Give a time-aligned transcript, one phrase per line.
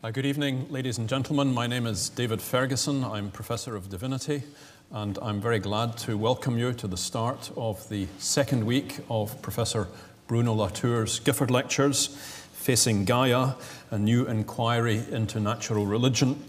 [0.00, 1.52] Uh, good evening, ladies and gentlemen.
[1.52, 3.02] My name is David Ferguson.
[3.02, 4.44] I'm Professor of Divinity,
[4.92, 9.42] and I'm very glad to welcome you to the start of the second week of
[9.42, 9.88] Professor
[10.28, 12.16] Bruno Latour's Gifford Lectures,
[12.52, 13.54] Facing Gaia,
[13.90, 16.44] a new inquiry into natural religion.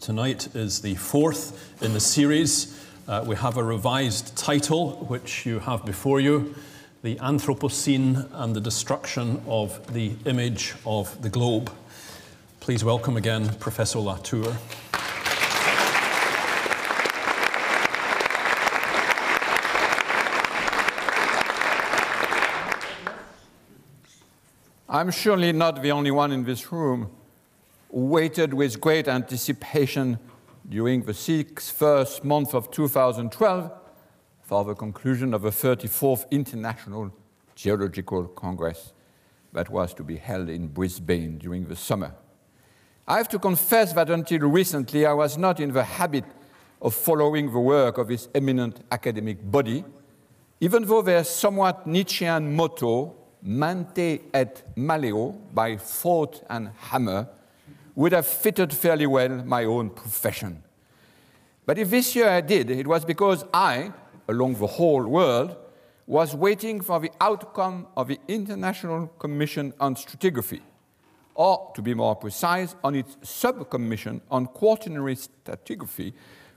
[0.00, 2.82] Tonight is the fourth in the series.
[3.06, 6.54] Uh, we have a revised title, which you have before you
[7.02, 11.70] The Anthropocene and the Destruction of the Image of the Globe.
[12.66, 14.52] Please welcome again Professor Latour.
[24.88, 27.12] I'm surely not the only one in this room
[27.92, 30.18] who waited with great anticipation
[30.68, 33.70] during the six first months of 2012
[34.42, 37.14] for the conclusion of the 34th International
[37.54, 38.92] Geological Congress
[39.52, 42.12] that was to be held in Brisbane during the summer.
[43.08, 46.24] I have to confess that until recently I was not in the habit
[46.82, 49.84] of following the work of this eminent academic body,
[50.60, 57.28] even though their somewhat Nietzschean motto, Mente et malleo, by thought and hammer,
[57.94, 60.64] would have fitted fairly well my own profession.
[61.64, 63.92] But if this year I did, it was because I,
[64.26, 65.56] along the whole world,
[66.08, 70.60] was waiting for the outcome of the International Commission on Stratigraphy
[71.36, 76.12] or to be more precise, on its subcommission on quaternary stratigraphy,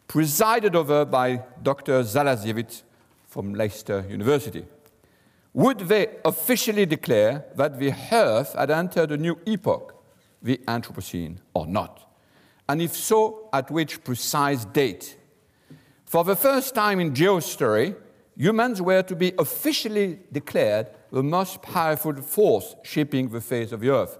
[0.08, 2.02] presided over by Dr.
[2.02, 2.84] Zalasiewicz
[3.28, 4.66] from Leicester University.
[5.54, 9.96] Would they officially declare that the Earth had entered a new epoch,
[10.42, 12.10] the Anthropocene, or not?
[12.68, 15.18] And if so, at which precise date?
[16.06, 17.96] For the first time in geohistory,
[18.36, 23.90] humans were to be officially declared the most powerful force shaping the face of the
[23.90, 24.18] Earth.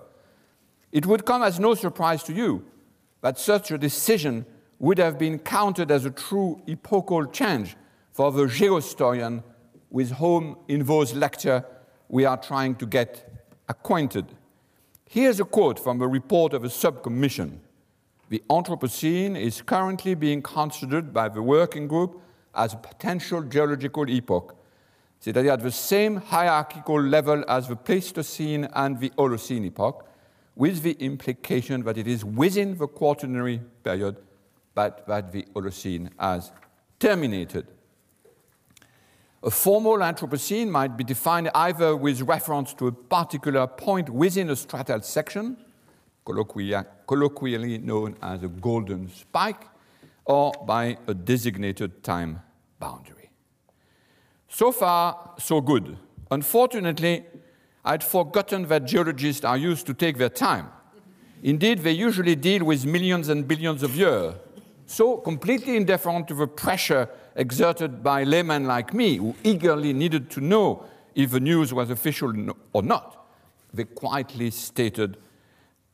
[0.92, 2.66] It would come as no surprise to you
[3.22, 4.46] that such a decision
[4.80, 7.76] would have been counted as a true epochal change
[8.12, 9.44] for the geohistorian
[9.90, 11.66] with whom in those lecture
[12.08, 14.26] we are trying to get acquainted.
[15.08, 17.60] Here's a quote from a report of a subcommission.
[18.30, 22.22] The Anthropocene is currently being considered by the working group
[22.54, 24.56] as a potential geological epoch,
[25.20, 30.06] c'est-à-dire at the same hierarchical level as the Pleistocene and the Holocene epoch,
[30.60, 34.18] with the implication that it is within the quaternary period,
[34.76, 36.52] but that the Holocene has
[37.00, 37.66] terminated.
[39.42, 44.54] A formal Anthropocene might be defined either with reference to a particular point within a
[44.54, 45.56] stratal section,
[46.26, 49.64] colloquially known as a golden spike,
[50.26, 52.42] or by a designated time
[52.80, 53.32] boundary.
[54.50, 55.98] So far, so good.
[56.30, 57.24] Unfortunately,
[57.90, 60.68] I'd forgotten that geologists are used to take their time.
[61.42, 64.36] Indeed, they usually deal with millions and billions of years,
[64.86, 70.40] so completely indifferent to the pressure exerted by laymen like me, who eagerly needed to
[70.40, 70.86] know
[71.16, 72.32] if the news was official
[72.74, 73.26] or not.
[73.74, 75.18] They quietly stated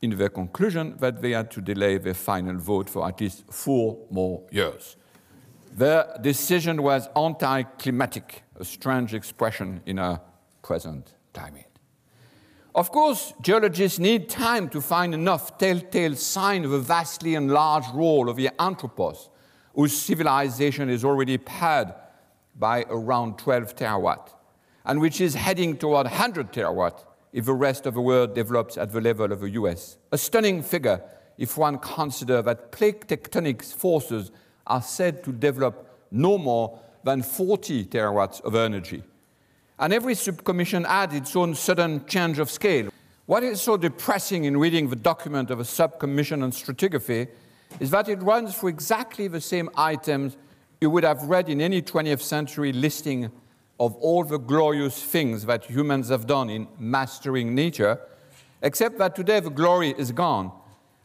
[0.02, 3.96] in their conclusion that they had to delay their final vote for at least four
[4.10, 4.96] more years.
[5.72, 10.20] Their decision was anti-climatic, a strange expression in our
[10.60, 11.65] present climate.
[12.76, 18.28] Of course, geologists need time to find enough telltale sign of a vastly enlarged role
[18.28, 19.30] of the anthropos,
[19.74, 21.94] whose civilization is already paired
[22.54, 24.28] by around 12 terawatt,
[24.84, 28.92] and which is heading toward 100 terawatt if the rest of the world develops at
[28.92, 29.96] the level of the US.
[30.12, 31.02] A stunning figure
[31.38, 34.30] if one considers that plate tectonic forces
[34.66, 39.02] are said to develop no more than 40 terawatts of energy
[39.78, 42.90] and every subcommission had its own sudden change of scale.
[43.26, 47.28] What is so depressing in reading the document of a subcommission on stratigraphy
[47.80, 50.36] is that it runs through exactly the same items
[50.80, 53.30] you would have read in any 20th century listing
[53.78, 58.00] of all the glorious things that humans have done in mastering nature,
[58.62, 60.50] except that today the glory is gone,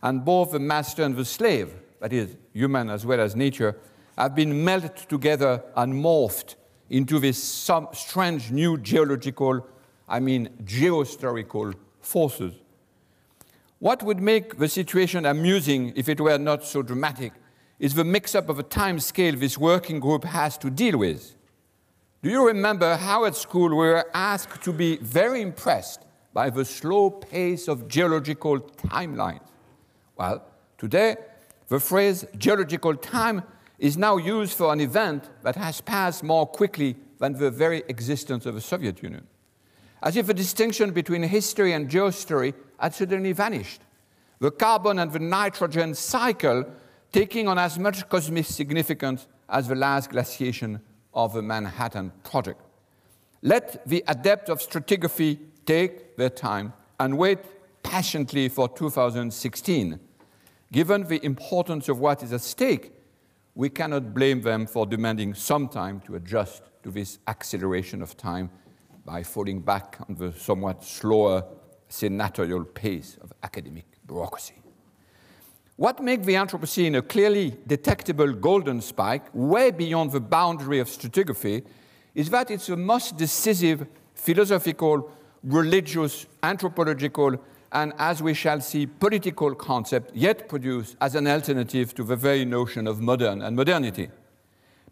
[0.01, 3.75] and both the master and the slave, that is, human as well as nature,
[4.17, 6.55] have been melted together and morphed
[6.91, 9.65] into this some strange new geological,
[10.07, 12.53] I mean geohistorical forces.
[13.79, 17.33] What would make the situation amusing if it were not so dramatic
[17.79, 21.35] is the mix-up of a time scale this working group has to deal with.
[22.21, 26.63] Do you remember how at school we were asked to be very impressed by the
[26.63, 29.47] slow pace of geological timelines?
[30.15, 30.45] Well,
[30.77, 31.15] today,
[31.69, 33.41] the phrase geological time
[33.81, 38.45] is now used for an event that has passed more quickly than the very existence
[38.45, 39.25] of the Soviet Union.
[40.03, 43.81] As if a distinction between history and geohistory had suddenly vanished.
[44.39, 46.65] the carbon and the nitrogen cycle
[47.11, 50.79] taking on as much cosmic significance as the last glaciation
[51.13, 52.59] of the Manhattan Project.
[53.43, 57.39] Let the adept of stratigraphy take their time and wait
[57.83, 59.99] patiently for 2016.
[60.71, 62.91] Given the importance of what is at stake,
[63.55, 68.49] we cannot blame them for demanding some time to adjust to this acceleration of time
[69.05, 71.43] by falling back on the somewhat slower
[71.89, 74.55] senatorial pace of academic bureaucracy.
[75.75, 81.65] What makes the Anthropocene a clearly detectable golden spike, way beyond the boundary of stratigraphy,
[82.13, 85.09] is that it's the most decisive philosophical,
[85.43, 92.03] religious, anthropological, and as we shall see, political concept yet produced as an alternative to
[92.03, 94.09] the very notion of modern and modernity.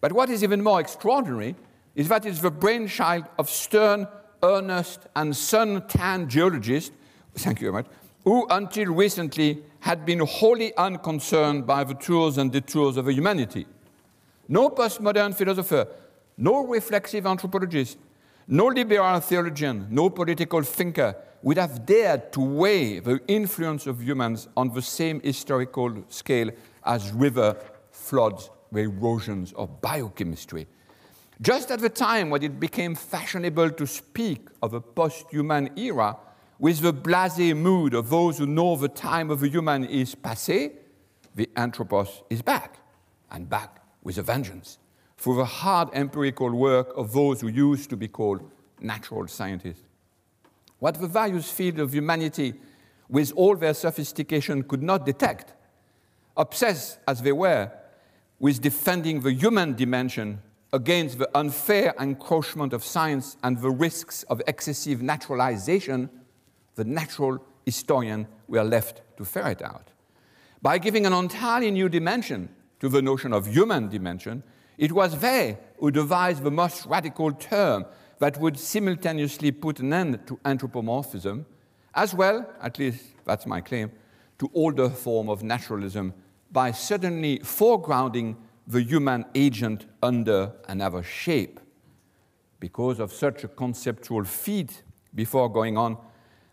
[0.02, 1.56] But what is even more extraordinary
[1.96, 4.08] is that it's the brainchild of stern,
[4.42, 6.96] earnest, and sun-tanned geologists,
[7.36, 7.92] thank you very much,
[8.24, 13.66] who until recently had been wholly unconcerned by the tours and detours of humanity.
[14.48, 15.88] No postmodern philosopher,
[16.38, 17.98] no reflexive anthropologist,
[18.51, 24.48] no liberal theologian, no political thinker would have dared to weigh the influence of humans
[24.57, 26.50] on the same historical scale
[26.84, 27.56] as river
[27.92, 30.68] floods, erosions, or biochemistry.
[31.40, 36.18] Just at the time when it became fashionable to speak of a post human era,
[36.57, 40.74] with the blase mood of those who know the time of the human is passé,
[41.36, 42.80] the anthropos is back,
[43.31, 44.80] and back with a vengeance,
[45.19, 48.50] through the hard empirical work of those who used to be called
[48.80, 49.83] natural scientists.
[50.80, 52.54] What the various fields of humanity,
[53.10, 55.54] with all their sophistication, could not detect,
[56.38, 57.69] obsessed as they were
[58.39, 64.42] with defending the human dimension against the unfair encroachment of science and the risks of
[64.48, 66.10] excessive naturalization,
[66.75, 69.89] the natural historian were left to ferret out.
[70.62, 72.48] By giving an entirely new dimension
[72.80, 74.44] to the notion of human dimension,
[74.80, 77.86] it was they who devised the most radical term
[78.20, 81.46] that would simultaneously put an end to anthropomorphism,
[81.94, 83.92] as well, at least that's my claim,
[84.40, 86.14] to older form of naturalism
[86.52, 88.38] by suddenly foregrounding
[88.68, 91.60] the human agent under another shape.
[92.62, 94.84] Because of such a conceptual feat
[95.14, 95.98] before going on,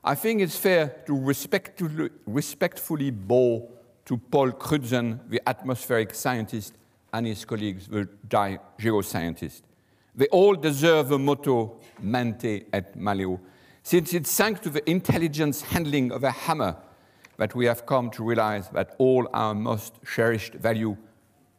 [0.03, 3.71] I think it's fair to respectfully, respectfully bow
[4.05, 6.75] to Paul Crutzen, the atmospheric scientist,
[7.17, 9.63] and his colleagues, the geoscientists.
[10.15, 13.41] They all deserve the motto mente et malleo,
[13.83, 16.77] since it's thanks to the intelligence handling of a hammer
[17.39, 20.97] that we have come to realize that all our most cherished value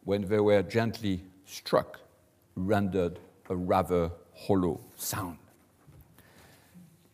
[0.04, 2.00] when they were gently struck,
[2.56, 3.19] rendered
[3.50, 5.38] a rather hollow sound.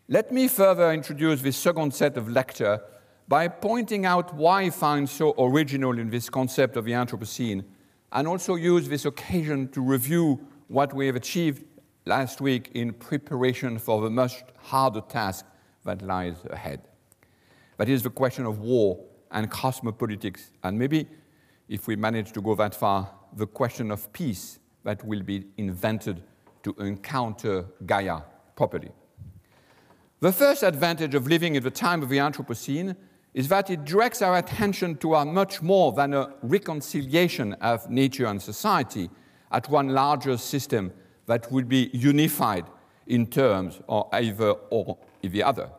[0.10, 2.82] Let me further introduce this second set of lecture
[3.28, 7.64] by pointing out why I find so original in this concept of the Anthropocene,
[8.14, 11.66] and also use this occasion to review what we have achieved
[12.06, 15.46] last week in preparation for the much harder task
[15.84, 16.82] that lies ahead.
[17.78, 21.08] That is the question of war and cosmopolitics, and maybe
[21.68, 26.22] if we manage to go that far, the question of peace that will be invented
[26.62, 28.22] to encounter Gaia
[28.56, 28.92] properly.
[30.20, 32.96] The first advantage of living in the time of the Anthropocene
[33.34, 38.28] is that it directs our attention to a much more than a reconciliation of nature
[38.28, 39.10] and society
[39.52, 40.92] at one larger system
[41.26, 42.66] that would be unified
[43.08, 45.70] in terms or either or the other.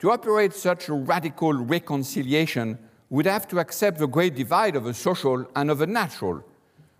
[0.00, 2.78] To operate such a radical reconciliation
[3.08, 6.44] would have to accept the great divide of the social and of the natural,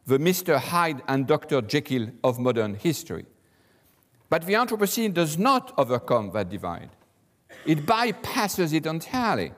[0.06, 0.58] the Mr.
[0.58, 1.60] Hyde and Dr.
[1.60, 3.26] Jekyll of modern history.
[4.28, 6.90] But the Anthropocene does not overcome that divide.
[7.64, 9.52] It bypasses it entirely.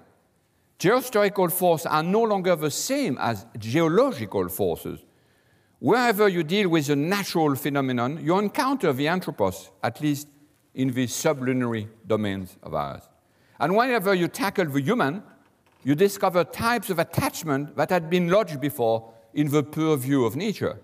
[0.78, 5.00] Geohistorical forces are no longer the same as geological forces.
[5.80, 10.28] Wherever you deal with a natural phenomenon, you encounter the anthropos, at least
[10.74, 13.02] in the sublunary domains of ours.
[13.58, 15.22] And whenever you tackle the human,
[15.82, 20.78] you discover types of attachment that had been lodged before in the purview of nature.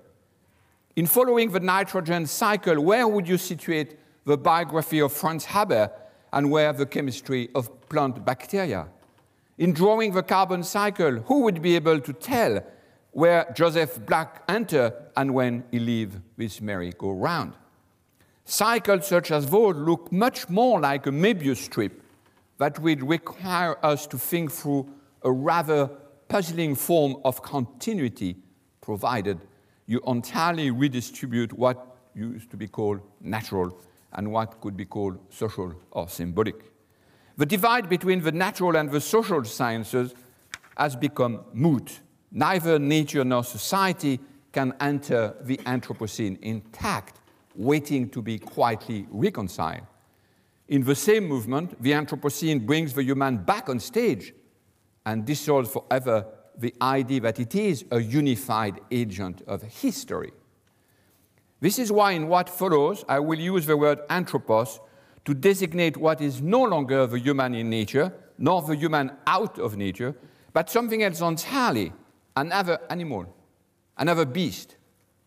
[0.97, 5.91] In following the nitrogen cycle, where would you situate the biography of Franz Haber
[6.35, 8.89] and where the chemistry of plant bacteria?
[9.57, 12.61] In drawing the carbon cycle, who would be able to tell
[13.13, 17.53] where Joseph Black entered and when he leave this merry-go-round?
[18.45, 22.03] Cycles such as those look much more like a Möbius strip
[22.59, 24.89] that would require us to think through
[25.23, 25.89] a rather
[26.29, 28.37] puzzling form of continuity,
[28.81, 29.39] provided
[29.87, 33.79] you entirely redistribute what used to be called natural
[34.15, 36.73] and what could be called social or symbolic.
[37.37, 40.15] The divide between the natural and the social sciences
[40.77, 42.01] has become moot.
[42.31, 44.21] Neither nature nor society
[44.53, 47.21] can enter the Anthropocene intact,
[47.57, 49.87] waiting to be quietly reconciled.
[50.69, 54.33] In the same movement, the Anthropocene brings the human back on stage
[55.05, 60.33] and dissolves forever the idea that it is a unified agent of history.
[61.65, 64.81] This is why, in what follows, I will use the word anthropos
[65.25, 69.75] to designate what is no longer the human in nature, nor the human out of
[69.75, 70.15] nature,
[70.53, 71.95] but something else entirely,
[72.37, 73.35] another animal,
[73.97, 74.77] another beast,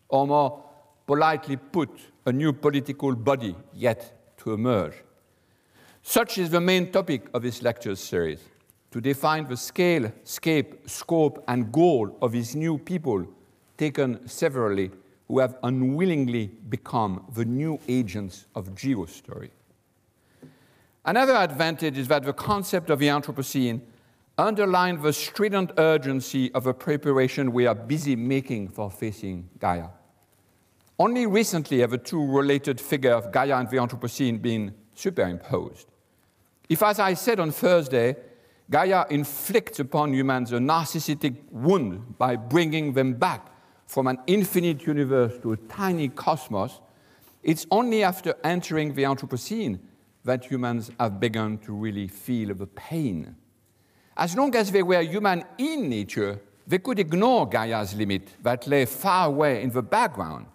[0.08, 0.62] or more
[1.08, 1.90] politely put,
[2.24, 4.94] a new political body yet to emerge.
[6.04, 8.38] Such is the main topic of this lecture series
[8.92, 13.26] to define the scale, scape, scope, and goal of these new people
[13.76, 14.92] taken severally
[15.28, 19.50] who have unwillingly become the new agents of geostory.
[21.04, 23.80] Another advantage is that the concept of the Anthropocene
[24.36, 29.88] underlines the strident urgency of a preparation we are busy making for facing Gaia.
[30.98, 35.88] Only recently have the two related figures of Gaia and the Anthropocene been superimposed.
[36.68, 38.16] If, as I said on Thursday,
[38.70, 43.46] Gaia inflicts upon humans a narcissistic wound by bringing them back
[43.88, 46.80] from an infinite universe to a tiny cosmos,
[47.42, 49.80] it's only after entering the Anthropocene
[50.24, 53.34] that humans have begun to really feel the pain.
[54.14, 58.84] As long as they were human in nature, they could ignore Gaia's limit that lay
[58.84, 60.46] far away in the background.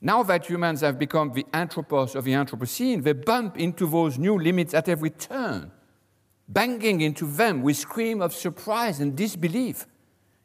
[0.00, 4.38] Now that humans have become the anthropos of the Anthropocene, they bump into those new
[4.38, 5.72] limits at every turn
[6.52, 9.86] banging into them with scream of surprise and disbelief,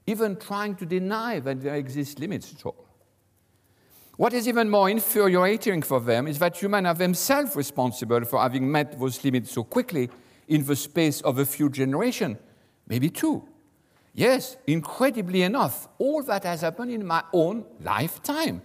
[0.08, 2.86] even trying to deny that there exist limits at all.
[4.16, 8.72] What is even more infuriating for them is that humans are themselves responsible for having
[8.72, 10.10] met those limits so quickly
[10.48, 12.38] in the space of a few generations,
[12.88, 13.48] maybe two.
[14.14, 18.64] Yes, incredibly enough, all that has happened in my own lifetime.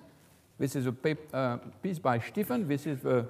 [0.59, 2.67] This is a paper, uh, piece by Stephen.
[2.67, 3.27] This is the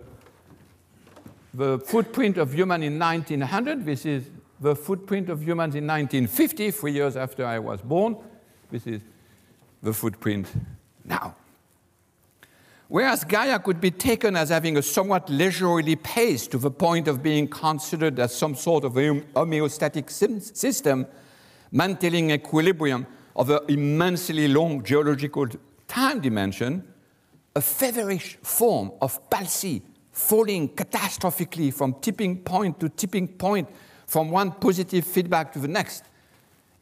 [1.54, 3.84] the footprint of human in 1900.
[3.84, 4.30] This is
[4.62, 8.16] the footprint of humans in 1950, three years after I was born.
[8.70, 9.02] This is
[9.82, 10.46] the footprint
[11.04, 11.34] now.
[12.86, 17.22] Whereas Gaia could be taken as having a somewhat leisurely pace to the point of
[17.22, 21.06] being considered as some sort of homeostatic system,
[21.72, 25.46] maintaining equilibrium of an immensely long geological
[25.88, 26.86] time dimension,
[27.56, 33.68] a feverish form of palsy falling catastrophically from tipping point to tipping point,
[34.12, 36.04] from one positive feedback to the next,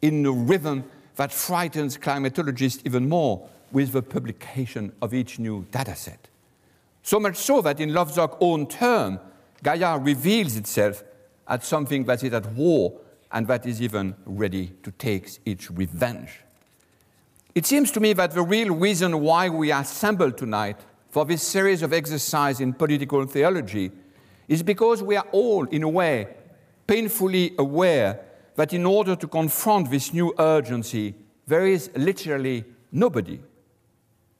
[0.03, 0.83] in a rhythm
[1.15, 6.19] that frightens climatologists even more with the publication of each new dataset.
[7.05, 9.21] So much so that in Lovelock's own term,
[9.63, 11.05] Gaia reveals itself
[11.47, 16.41] as something that is at war and that is even ready to take its revenge.
[17.55, 21.45] It seems to me that the real reason why we are assembled tonight for this
[21.45, 23.93] series of exercise in political theology
[24.49, 26.27] is because we are all, in a way,
[26.91, 28.19] painfully aware
[28.57, 31.15] that in order to confront this new urgency,
[31.47, 33.39] there is literally nobody.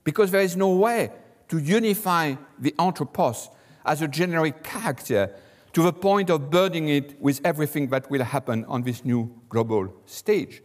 [0.03, 1.11] Because there is no way
[1.47, 3.49] to unify the anthropos
[3.85, 5.33] as a generic character
[5.71, 9.93] to the point of burdening it with everything that will happen on this new global
[10.05, 10.61] stage.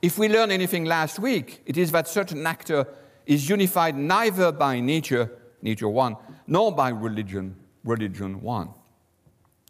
[0.00, 2.86] If we learned anything last week, it is that certain actor
[3.26, 8.70] is unified neither by nature, nature one, nor by religion, religion one.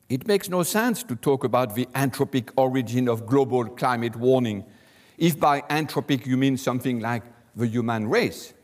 [0.09, 4.65] It makes no sense to talk about the anthropic origin of global climate warming
[5.19, 7.23] if by anthropic you mean something like
[7.57, 8.55] the human race.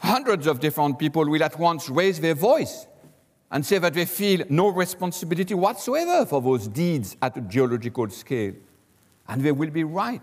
[0.00, 2.86] Hundreds of different people will at once raise their voice
[3.50, 8.54] and say that they feel no responsibility whatsoever for those deeds at a geological scale.
[9.28, 10.22] And they will be right.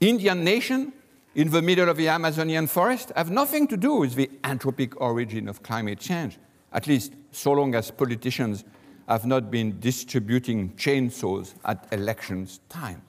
[0.00, 0.92] Indian nation
[1.34, 5.48] in the middle of the Amazonian forest have nothing to do with the anthropic origin
[5.48, 6.38] of climate change,
[6.72, 8.64] at least so long as politicians
[9.08, 13.02] have not been distributing chainsaws at elections time.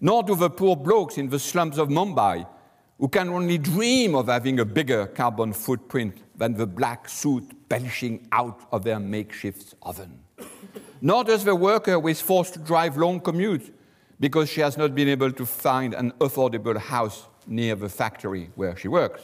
[0.00, 2.46] Nor do the poor blokes in the slums of Mumbai
[2.98, 8.26] who can only dream of having a bigger carbon footprint than the black soot belching
[8.32, 10.18] out of their makeshift oven.
[11.00, 13.70] Nor does the worker who is forced to drive long commutes
[14.18, 18.76] because she has not been able to find an affordable house near the factory where
[18.76, 19.22] she works.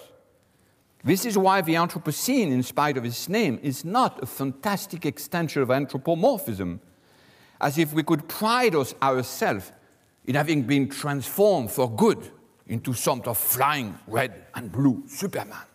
[1.05, 5.63] This is why the Anthropocene, in spite of its name, is not a fantastic extension
[5.63, 6.81] of anthropomorphism,
[7.61, 9.73] as if we could pride ourselves
[10.27, 12.31] in having been transformed for good
[12.69, 15.67] into some sort of flying red and blue Superman.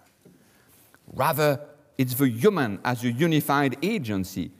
[1.13, 1.60] Rather,
[1.98, 4.51] it's the human as a unified agency,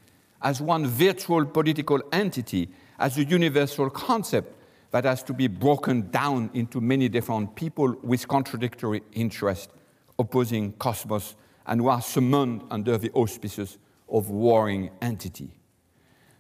[0.42, 2.70] as one virtual political entity,
[3.00, 4.54] as a universal concept
[4.92, 9.72] that has to be broken down into many different people with contradictory interests,
[10.20, 13.78] opposing cosmos, and who are summoned under the auspices
[14.10, 15.52] of warring entity.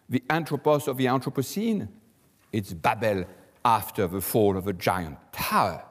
[0.10, 1.89] The anthropos of the Anthropocene,
[2.53, 3.25] it's Babel
[3.65, 5.84] after the fall of a giant tower.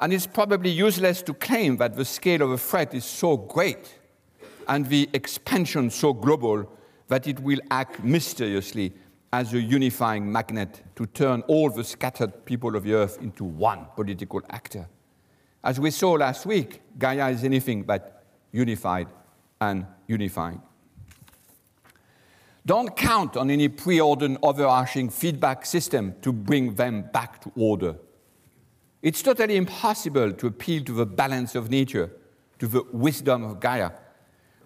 [0.00, 3.98] And it's probably useless to claim that the scale of the threat is so great
[4.66, 6.70] and the expansion so global
[7.08, 8.92] that it will act mysteriously
[9.32, 13.86] as a unifying magnet to turn all the scattered people of the earth into one
[13.94, 14.88] political actor.
[15.64, 19.08] As we saw last week, Gaia is anything but unified
[19.62, 20.60] and unifying.
[22.66, 27.96] Don't count on any preordained overarching feedback system to bring them back to order.
[29.00, 32.10] It's totally impossible to appeal to the balance of nature,
[32.58, 33.90] to the wisdom of Gaia,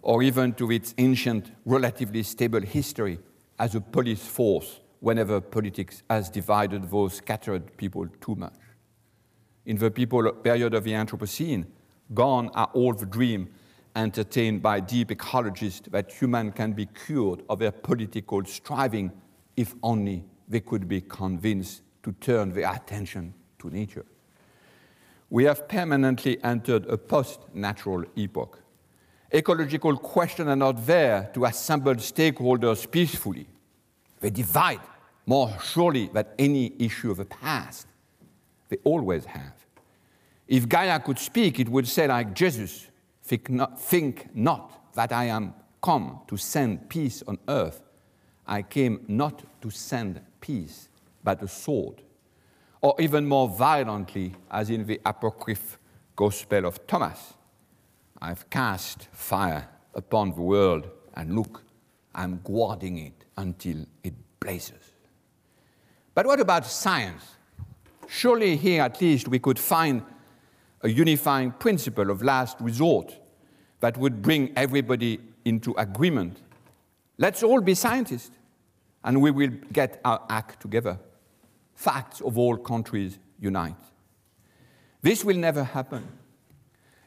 [0.03, 3.21] or even to its ancient, relatively stable history
[3.61, 8.55] as a police force whenever politics has divided those scattered people too much.
[9.69, 11.67] In the people period of the Anthropocene,
[12.15, 13.51] gone are all the dreams
[13.95, 19.13] entertained by deep ecologists that human can be cured of their political striving
[19.59, 24.07] if only they could be convinced to turn their attention to nature.
[25.29, 28.63] We have permanently entered a post-natural epoch.
[29.35, 33.47] Ecological questions are not there to assemble stakeholders peacefully.
[34.21, 34.81] They divide
[35.27, 37.87] more surely than any issue of the past.
[38.69, 39.55] They always have.
[40.47, 42.87] If Gaia could speak, it would say, like Jesus,
[43.23, 47.83] think not, think not that I am come to send peace on earth.
[48.47, 50.89] I came not to send peace,
[51.23, 52.03] but a sword.
[52.81, 55.77] Or even more violently, as in the apocryph
[56.17, 57.35] Gospel of Thomas,
[58.21, 61.63] I've cast fire upon the world, and look,
[62.15, 64.95] I'm guarding it until it blazes.
[66.15, 67.37] But what about science?
[68.09, 70.03] Surely here at least we could find
[70.81, 73.15] a unifying principle of last resort
[73.81, 76.41] that would bring everybody into agreement.
[77.19, 78.31] Let's all be scientists,
[79.05, 80.99] and we will get our act together.
[81.75, 83.77] Facts of all countries unite.
[85.03, 86.09] This will never happen.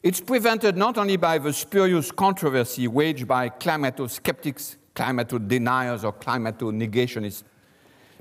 [0.03, 7.43] It's prevented not only by the spurious controversy waged by climato-skeptics, climato-deniers, or climato-negationists,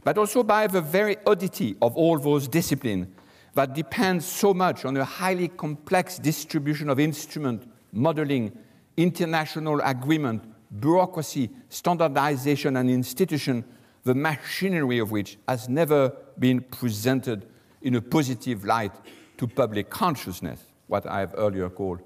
[0.05, 3.07] but also by the very oddity of all those disciplines
[3.55, 8.57] that depend so much on a highly complex distribution of instrument, modeling,
[8.97, 10.43] international agreement,
[10.79, 13.65] bureaucracy, standardization, and institution,
[14.05, 17.47] the machinery of which has never been presented
[17.83, 18.93] in a positive light
[19.37, 22.01] to public consciousness, what I have earlier called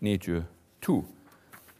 [0.00, 0.46] nature
[0.80, 1.04] 2.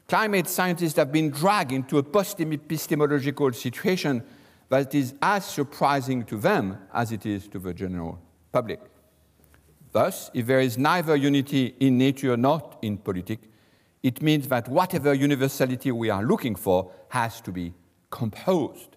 [0.06, 4.22] Climate scientists have been dragged into a post epistemological situation
[4.70, 8.18] that is as surprising to them as it is to the general
[8.52, 8.80] public.
[9.92, 13.46] Thus, if there is neither unity in nature nor in politics,
[14.02, 17.74] it means that whatever universality we are looking for has to be
[18.10, 18.96] composed.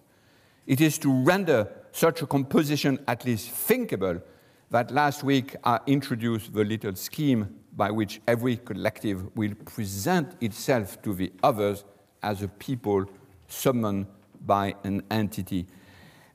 [0.66, 4.22] It is to render such a composition at least thinkable
[4.70, 11.02] that last week I introduced the little scheme by which every collective will present itself
[11.02, 11.84] to the others
[12.22, 13.04] as a people
[13.48, 14.06] summoned
[14.46, 15.66] by an entity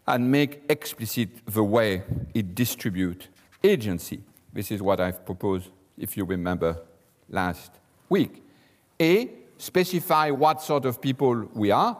[0.08, 3.28] and make explicit the way it distributes
[3.64, 4.22] agency.
[4.52, 6.82] This is what I've proposed, if you remember,
[7.30, 7.72] last
[8.10, 8.44] week.
[9.00, 11.98] A, specify what sort of people we are.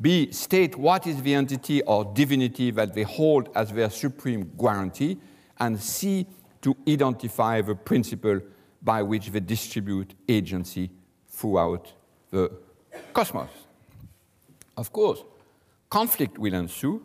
[0.00, 5.18] B, state what is the entity or divinity that they hold as their supreme guarantee.
[5.60, 6.26] And C,
[6.62, 8.40] to identify the principle
[8.82, 10.90] by which they distribute agency
[11.28, 11.92] throughout
[12.30, 12.50] the
[13.12, 13.50] cosmos.
[14.76, 15.22] Of course,
[15.92, 17.04] conflict will ensue,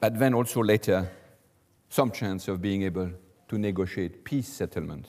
[0.00, 1.08] but then also later,
[1.88, 3.08] some chance of being able
[3.48, 5.08] to negotiate peace settlements.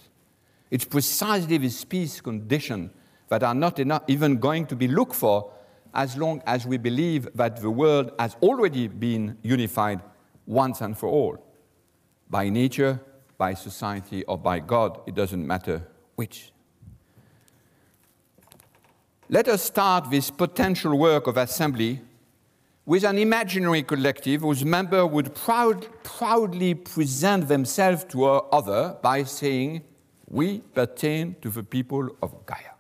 [0.70, 2.92] It's precisely this peace condition
[3.30, 5.52] that are not enough, even going to be looked for
[5.96, 10.00] as long as we believe that the world has already been unified
[10.46, 11.44] once and for all.
[12.30, 13.02] By nature,
[13.40, 15.82] by society, or by God, it doesn't matter
[16.16, 16.52] which.
[19.30, 22.02] Let us start this potential work of assembly
[22.88, 29.82] with an imaginary collective whose member would proud, proudly present themselves to other by saying,
[30.30, 32.76] We pertain to the people of Gaia.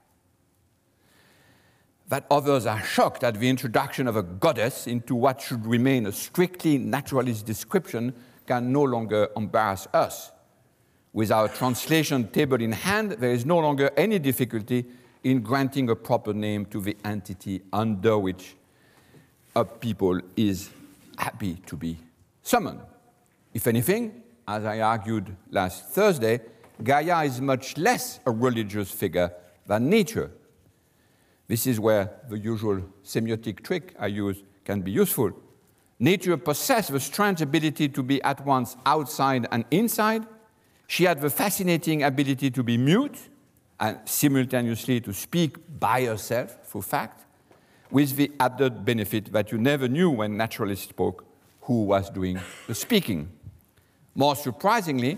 [2.07, 6.13] That others are shocked at the introduction of a goddess into what should remain a
[6.13, 8.13] strictly naturalist description
[8.45, 10.31] can no longer embarrass us.
[11.11, 14.85] With our translation table in hand, there is no longer any difficulty
[15.25, 18.55] in granting a proper name to the entity under which
[19.57, 20.69] of people is
[21.17, 21.97] happy to be
[22.43, 22.79] summoned.
[23.55, 26.41] If anything, as I argued last Thursday,
[26.83, 29.31] Gaia is much less a religious figure
[29.65, 30.29] than nature.
[31.47, 35.31] This is where the usual semiotic trick I use can be useful.
[35.99, 40.27] Nature possessed the strange ability to be at once outside and inside.
[40.85, 43.17] She had the fascinating ability to be mute
[43.79, 47.26] and simultaneously to speak by herself, for fact,
[47.91, 51.25] with the added benefit that you never knew when naturalists spoke
[51.61, 53.29] who was doing the speaking.
[54.15, 55.17] More surprisingly,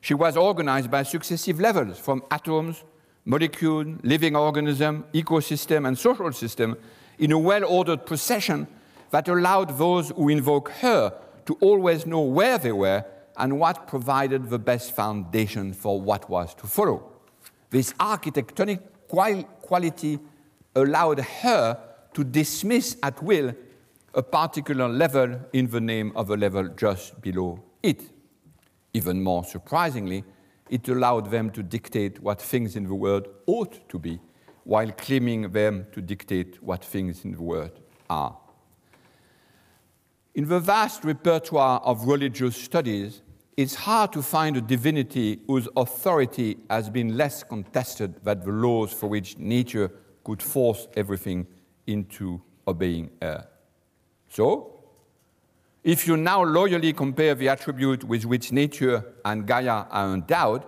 [0.00, 2.84] she was organized by successive levels from atoms,
[3.24, 6.76] molecule, living organism, ecosystem, and social system
[7.18, 8.66] in a well ordered procession
[9.10, 11.12] that allowed those who invoke her
[11.46, 13.04] to always know where they were
[13.36, 17.10] and what provided the best foundation for what was to follow.
[17.70, 20.18] This architectonic quality
[20.74, 21.87] allowed her
[22.18, 23.54] to dismiss at will
[24.12, 28.10] a particular level in the name of a level just below it.
[28.92, 30.24] Even more surprisingly,
[30.68, 34.18] it allowed them to dictate what things in the world ought to be,
[34.64, 37.78] while claiming them to dictate what things in the world
[38.10, 38.36] are.
[40.34, 43.22] In the vast repertoire of religious studies,
[43.56, 48.92] it's hard to find a divinity whose authority has been less contested than the laws
[48.92, 49.92] for which nature
[50.24, 51.46] could force everything
[51.88, 53.48] into obeying her.
[54.28, 54.74] So,
[55.82, 60.64] if you now loyally compare the attribute with which nature and Gaia are endowed,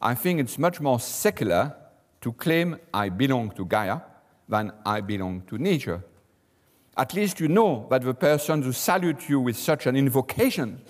[0.00, 1.76] I think it's much more secular
[2.22, 4.00] to claim I belong to Gaia
[4.48, 6.02] than I belong to nature.
[6.96, 10.80] At least you know that the persons who salute you with such an invocation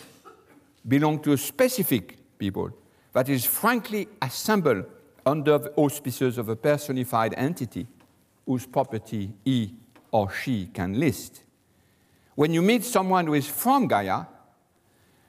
[0.87, 2.71] belong to a specific people
[3.13, 4.85] that is frankly assembled
[5.25, 7.87] under the auspices of a personified entity
[8.47, 9.75] whose property he
[10.11, 11.43] or she can list.
[12.35, 14.27] When you meet someone who is from Gaia,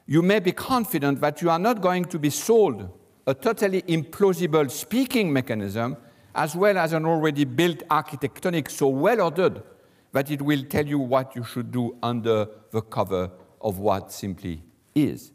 [0.08, 2.89] you may be confident that you are not going to be sold
[3.28, 5.97] a totally implausible speaking mechanism
[6.36, 9.63] as well as an already built architectonic so well ordered
[10.12, 14.62] that it will tell you what you should do under the cover of what simply
[14.93, 15.32] is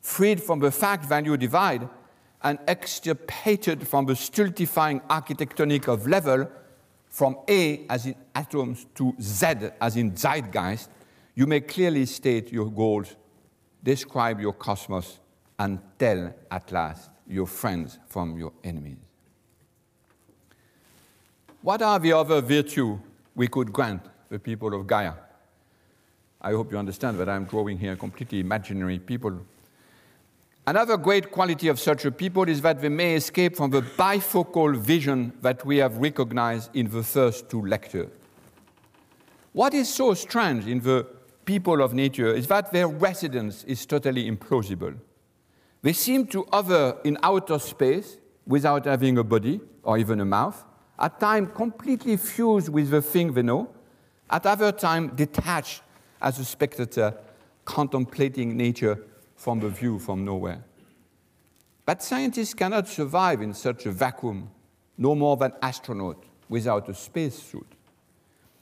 [0.00, 1.88] freed from the fact value divide
[2.42, 6.48] and extirpated from the stultifying architectonic of level
[7.12, 9.46] from A as in atoms to Z
[9.80, 10.88] as in zeitgeist,
[11.34, 13.14] you may clearly state your goals,
[13.84, 15.20] describe your cosmos,
[15.58, 18.96] and tell at last your friends from your enemies.
[21.60, 22.98] What are the other virtues
[23.34, 25.12] we could grant the people of Gaia?
[26.40, 29.38] I hope you understand that I'm drawing here completely imaginary people
[30.64, 34.76] Another great quality of such a people is that they may escape from the bifocal
[34.76, 38.08] vision that we have recognized in the first two lectures.
[39.52, 41.06] What is so strange in the
[41.44, 44.96] people of nature is that their residence is totally implausible.
[45.82, 50.64] They seem to hover in outer space without having a body or even a mouth,
[50.96, 53.68] at times completely fused with the thing they know,
[54.30, 55.82] at other times detached
[56.20, 57.14] as a spectator
[57.64, 59.04] contemplating nature
[59.42, 60.62] from the view from nowhere.
[61.84, 64.48] But scientists cannot survive in such a vacuum,
[64.96, 67.66] no more than astronauts without a spacesuit.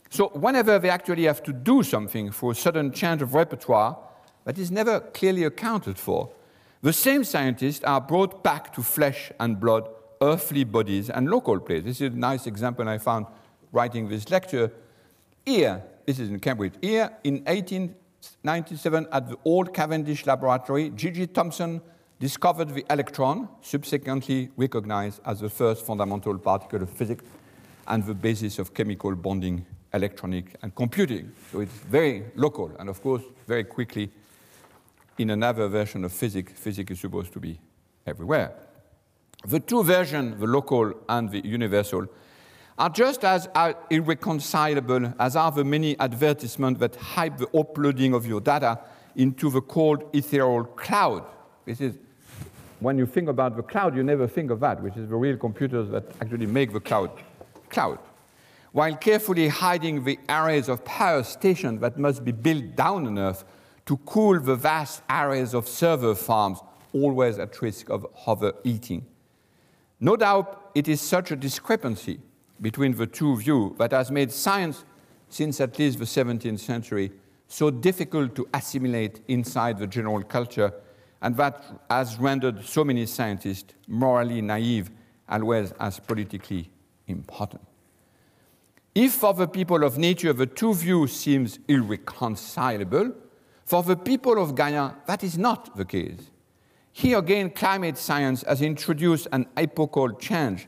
[0.09, 3.99] So, whenever they actually have to do something for a sudden change of repertoire
[4.45, 6.31] that is never clearly accounted for,
[6.81, 9.87] the same scientists are brought back to flesh and blood,
[10.23, 11.85] earthly bodies, and local places.
[11.85, 13.27] This is a nice example I found
[13.71, 14.73] writing this lecture.
[15.45, 17.95] Here, this is in Cambridge, here in 18
[18.42, 21.26] 1997 at the old Cavendish laboratory, J.J.
[21.28, 21.80] Thomson
[22.18, 27.24] discovered the electron, subsequently recognized as the first fundamental particle of physics
[27.88, 31.33] and the basis of chemical bonding, electronic, and computing.
[31.50, 34.11] So it's very local, and of course, very quickly,
[35.18, 37.59] in another version of physics, physics is supposed to be
[38.06, 38.52] everywhere.
[39.46, 42.06] The two versions, the local and the universal,
[42.81, 48.27] are just as uh, irreconcilable as are the many advertisements that hype the uploading of
[48.27, 48.81] your data
[49.16, 51.27] into the cold ethereal cloud.
[51.66, 51.99] This is
[52.81, 55.37] when you think about the cloud, you never think of that, which is the real
[55.37, 57.11] computers that actually make the cloud
[57.69, 57.99] cloud.
[58.73, 63.45] While carefully hiding the arrays of power stations that must be built down on Earth
[63.85, 66.61] to cool the vast arrays of server farms,
[66.95, 69.05] always at risk of overheating.
[70.01, 72.21] No doubt it is such a discrepancy
[72.61, 74.85] between the two views that has made science,
[75.29, 77.12] since at least the 17th century,
[77.49, 80.73] so difficult to assimilate inside the general culture,
[81.23, 84.90] and that has rendered so many scientists morally naive
[85.29, 86.70] as well as politically
[87.07, 87.62] important.
[88.94, 93.12] If for the people of nature the two views seems irreconcilable,
[93.64, 96.31] for the people of Gaia that is not the case.
[96.92, 100.66] Here again, climate science has introduced an epochal change,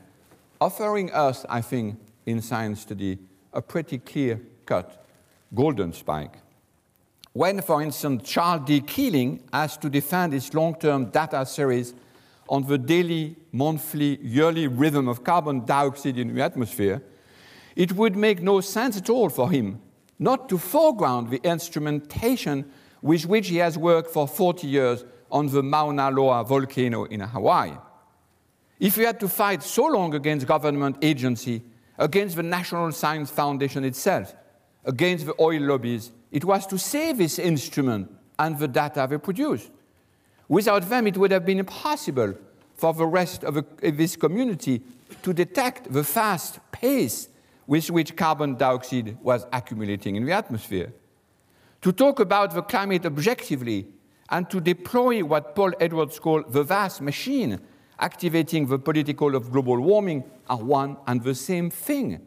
[0.63, 3.19] offering us, I think, in science study,
[3.51, 5.05] a pretty clear cut
[5.53, 6.35] golden spike.
[7.33, 8.79] When, for instance, Charles D.
[8.79, 11.93] Keeling has to defend his long term data series
[12.47, 17.01] on the daily, monthly, yearly rhythm of carbon dioxide in the atmosphere,
[17.75, 19.81] it would make no sense at all for him
[20.17, 22.71] not to foreground the instrumentation
[23.01, 27.75] with which he has worked for 40 years on the Mauna Loa volcano in Hawaii.
[28.83, 31.61] If we had to fight so long against government agency,
[31.97, 34.35] against the National Science Foundation itself,
[34.83, 39.71] against the oil lobbies, it was to save this instrument and the data they produced.
[40.49, 42.33] Without them, it would have been impossible
[42.75, 44.81] for the rest of this community
[45.21, 47.29] to detect the fast pace
[47.65, 50.91] with which carbon dioxide was accumulating in the atmosphere.
[51.83, 53.87] To talk about the climate objectively
[54.29, 57.61] and to deploy what Paul Edwards called the vast machine
[57.99, 62.21] activating the political of global warming are one and the same thing.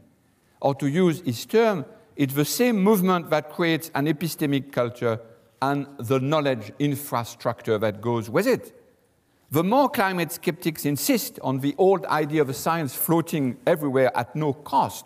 [0.60, 1.84] Or to use his term,
[2.16, 5.20] it's the same movement that creates an epistemic culture
[5.60, 8.72] and the knowledge infrastructure that goes with it.
[9.50, 14.52] The more climate skeptics insist on the old idea of science floating everywhere at no
[14.52, 15.04] cost,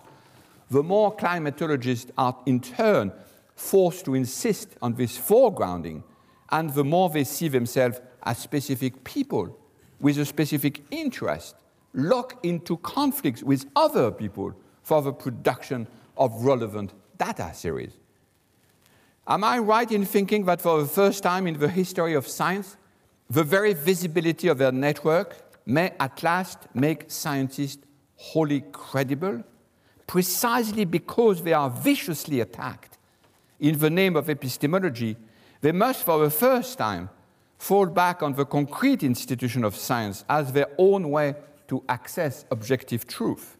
[0.70, 3.12] the more climatologists are in turn
[3.54, 6.02] forced to insist on this foregrounding,
[6.50, 9.59] and the more they see themselves as specific people
[10.00, 11.54] with a specific interest,
[11.94, 15.86] locked into conflicts with other people for the production
[16.16, 17.92] of relevant data series.
[19.26, 22.76] Am I right in thinking that for the first time in the history of science,
[23.28, 25.36] the very visibility of their network
[25.66, 27.84] may at last make scientists
[28.16, 29.44] wholly credible,
[30.06, 32.98] precisely because they are viciously attacked
[33.60, 35.16] in the name of epistemology,
[35.60, 37.10] they must, for the first time,
[37.60, 41.34] fall back on the concrete institution of science as their own way
[41.68, 43.58] to access objective truth.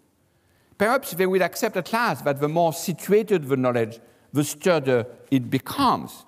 [0.79, 4.01] Perhaps they will accept at last that the more situated the knowledge,
[4.33, 6.25] the sturdier it becomes.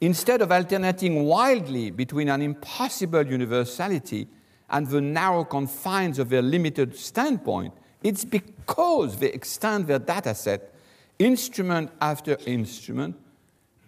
[0.00, 4.26] Instead of alternating wildly between an impossible universality
[4.70, 10.72] and the narrow confines of their limited standpoint, it's because they extend their data set,
[11.18, 13.16] instrument after instrument,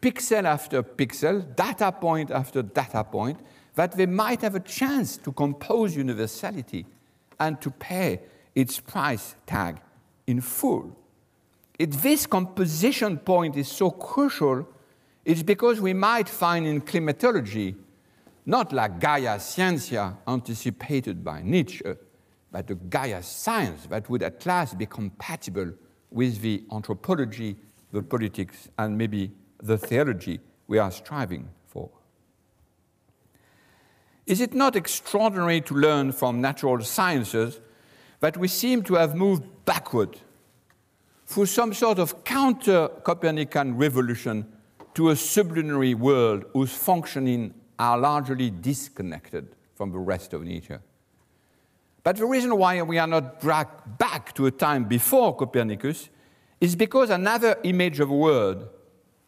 [0.02, 3.38] pixel after pixel, data point after data point,
[3.74, 6.84] that they might have a chance to compose universality
[7.40, 8.20] and to pay
[8.54, 9.80] its price tag
[10.26, 10.94] in full.
[11.78, 14.68] If this composition point is so crucial,
[15.24, 17.76] it's because we might find in climatology,
[18.44, 21.84] not like Gaya Scientia anticipated by Nietzsche,
[22.50, 25.72] but a Gaia science that would at last be compatible
[26.10, 27.56] with the anthropology,
[27.92, 29.30] the politics, and maybe
[29.62, 31.88] the theology we are striving for.
[34.26, 37.60] Is it not extraordinary to learn from natural sciences
[38.20, 40.18] that we seem to have moved backward
[41.26, 44.46] through some sort of counter Copernican revolution
[44.94, 50.82] to a sublunary world whose functioning are largely disconnected from the rest of nature.
[52.04, 56.10] But the reason why we are not dragged back to a time before Copernicus
[56.60, 58.68] is because another image of a world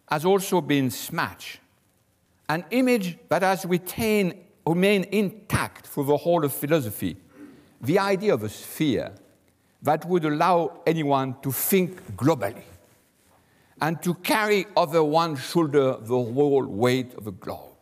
[0.09, 1.61] has also been smashed.
[2.49, 4.35] An image that has retained,
[4.67, 7.17] remained intact through the whole of philosophy.
[7.81, 9.13] The idea of a sphere
[9.83, 12.63] that would allow anyone to think globally
[13.81, 17.77] and to carry over one shoulder the whole weight of the globe.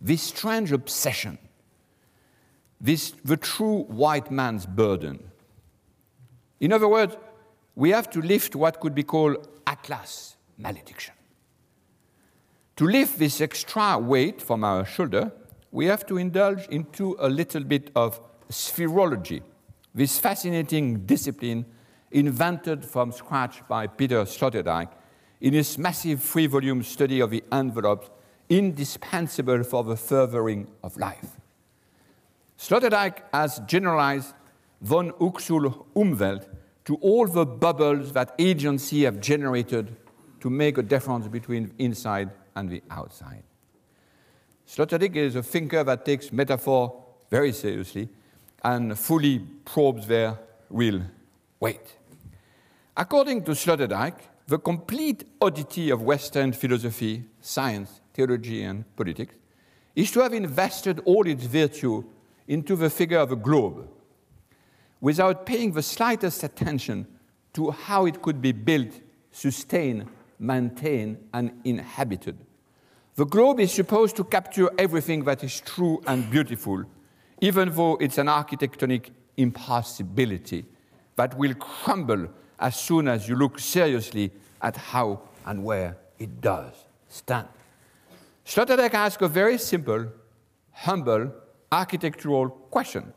[0.00, 1.38] This strange obsession,
[2.80, 5.22] this the true white man's burden.
[6.58, 7.16] In other words,
[7.74, 11.14] we have to lift what could be called Atlas malediction.
[12.80, 15.30] To lift this extra weight from our shoulder,
[15.70, 19.42] we have to indulge into a little bit of spherology
[19.94, 21.66] this fascinating discipline
[22.10, 24.88] invented from scratch by Peter Sloterdijk
[25.42, 28.08] in his massive three volume study of the envelopes
[28.48, 31.36] indispensable for the furthering of life.
[32.58, 34.32] Sloterdijk has generalized
[34.80, 36.48] von Uexküll Umwelt
[36.86, 39.94] to all the bubbles that agency have generated
[40.40, 42.30] to make a difference between inside
[42.68, 43.42] the outside.
[44.66, 48.08] Sloterdijk is a thinker that takes metaphor very seriously
[48.62, 51.02] and fully probes their real
[51.58, 51.96] weight.
[52.96, 54.14] According to Sloterdijk,
[54.46, 59.34] the complete oddity of Western philosophy, science, theology, and politics
[59.94, 62.04] is to have invested all its virtue
[62.46, 63.88] into the figure of a globe
[65.00, 67.06] without paying the slightest attention
[67.52, 68.92] to how it could be built,
[69.30, 70.06] sustained,
[70.38, 72.36] maintained, and inhabited.
[73.20, 76.84] The globe is supposed to capture everything that is true and beautiful,
[77.42, 80.64] even though it's an architectonic impossibility
[81.16, 82.28] that will crumble
[82.58, 86.72] as soon as you look seriously at how and where it does
[87.10, 87.46] stand.
[88.46, 90.06] Sloterdijk asks a very simple,
[90.72, 91.30] humble,
[91.70, 93.12] architectural question,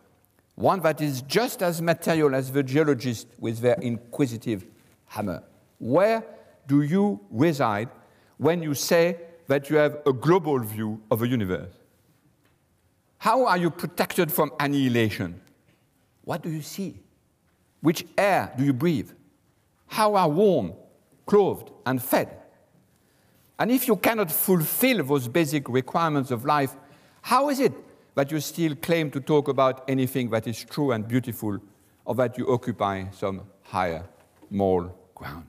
[0.55, 4.65] one that is just as material as the geologist with their inquisitive
[5.05, 5.41] hammer.
[5.79, 6.25] Where
[6.67, 7.87] do you reside
[8.35, 9.15] when you say
[9.47, 11.73] that you have a global view of the universe?
[13.17, 15.39] How are you protected from annihilation?
[16.23, 16.99] What do you see?
[17.81, 19.11] Which air do you breathe?
[19.87, 20.73] How are warm,
[21.25, 22.37] clothed, and fed?
[23.59, 26.75] And if you cannot fulfill those basic requirements of life,
[27.21, 27.73] how is it
[28.15, 31.59] that you still claim to talk about anything that is true and beautiful
[32.05, 34.03] or that you occupy some higher
[34.49, 35.47] moral ground?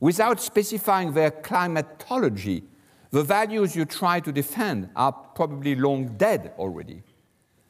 [0.00, 2.64] Without specifying their climatology,
[3.10, 7.02] the values you try to defend are probably long dead already,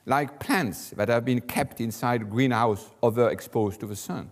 [0.05, 4.31] like plants that have been kept inside a greenhouse overexposed to the sun.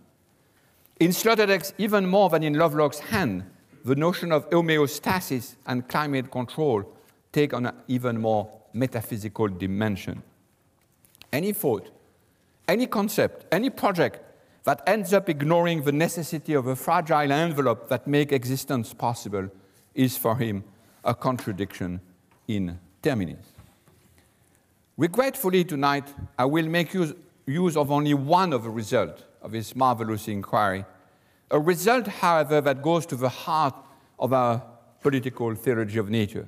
[1.01, 3.45] In Sloterdijk's, even more than in Lovelock's hand,
[3.85, 6.85] the notion of homeostasis and climate control
[7.33, 10.23] take on an even more metaphysical dimension.
[11.33, 11.91] Any thought,
[12.67, 14.21] any concept, any project
[14.65, 19.49] that ends up ignoring the necessity of a fragile envelope that make existence possible
[19.95, 20.65] is for him
[21.09, 22.01] a contradiction
[22.47, 23.47] in terminis.
[24.99, 26.07] Regretfully tonight,
[26.39, 27.15] I will make use,
[27.47, 30.85] use of only one of the results of this marvelous inquiry,
[31.51, 33.75] a result, however, that goes to the heart
[34.19, 34.63] of our
[35.01, 36.47] political theology of nature.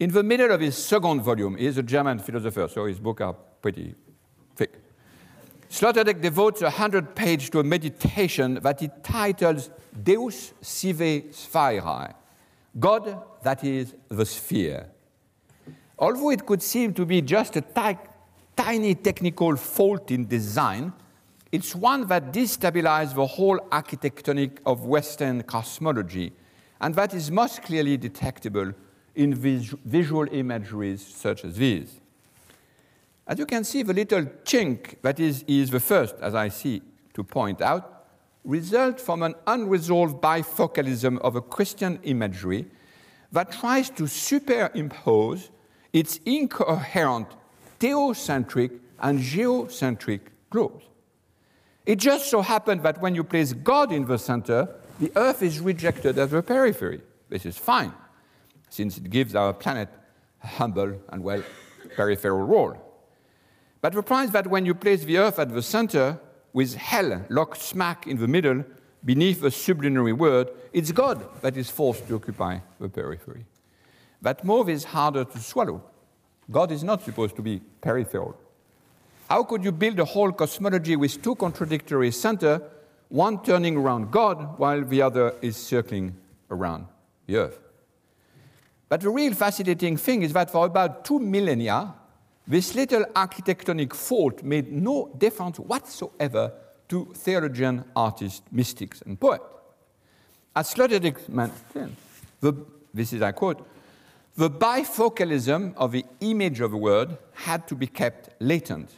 [0.00, 3.22] In the middle of his second volume, he is a German philosopher, so his books
[3.22, 3.94] are pretty
[4.56, 4.74] thick.
[5.70, 9.70] Sloterdijk devotes a hundred pages to a meditation that he titles
[10.02, 12.14] Deus sive sphaerae,
[12.78, 14.86] God that is the sphere.
[15.98, 17.64] Although it could seem to be just a
[18.56, 20.92] tiny technical fault in design,
[21.52, 26.32] it's one that destabilizes the whole architectonic of Western cosmology,
[26.80, 28.72] and that is most clearly detectable
[29.14, 32.00] in vis visual imageries such as these.
[33.26, 36.82] As you can see, the little chink that is, is the first, as I see,
[37.14, 37.93] to point out,
[38.44, 42.66] result from an unresolved bifocalism of a Christian imagery
[43.32, 45.50] that tries to superimpose
[45.92, 47.28] its incoherent
[47.80, 50.84] theocentric and geocentric globes.
[51.86, 54.68] It just so happened that when you place God in the center,
[55.00, 57.00] the Earth is rejected as a periphery.
[57.28, 57.92] This is fine
[58.70, 59.88] since it gives our planet
[60.42, 61.42] a humble and well
[61.94, 62.76] peripheral role.
[63.80, 66.18] But the point is that when you place the Earth at the center,
[66.54, 68.64] with hell locked smack in the middle,
[69.04, 73.44] beneath a sublunary world, it's God that is forced to occupy the periphery.
[74.22, 75.82] That move is harder to swallow.
[76.50, 78.36] God is not supposed to be peripheral.
[79.28, 82.60] How could you build a whole cosmology with two contradictory centers,
[83.08, 86.16] one turning around God while the other is circling
[86.50, 86.86] around
[87.26, 87.58] the Earth?
[88.88, 91.94] But the real fascinating thing is that for about two millennia,
[92.46, 96.52] this little architectonic fault made no difference whatsoever
[96.88, 99.44] to theologian, artists, mystics, and poets.
[100.54, 101.18] As Sloterdijk
[102.40, 102.52] the,
[102.92, 103.66] this is I quote,
[104.36, 108.90] the bifocalism of the image of the word had to be kept latent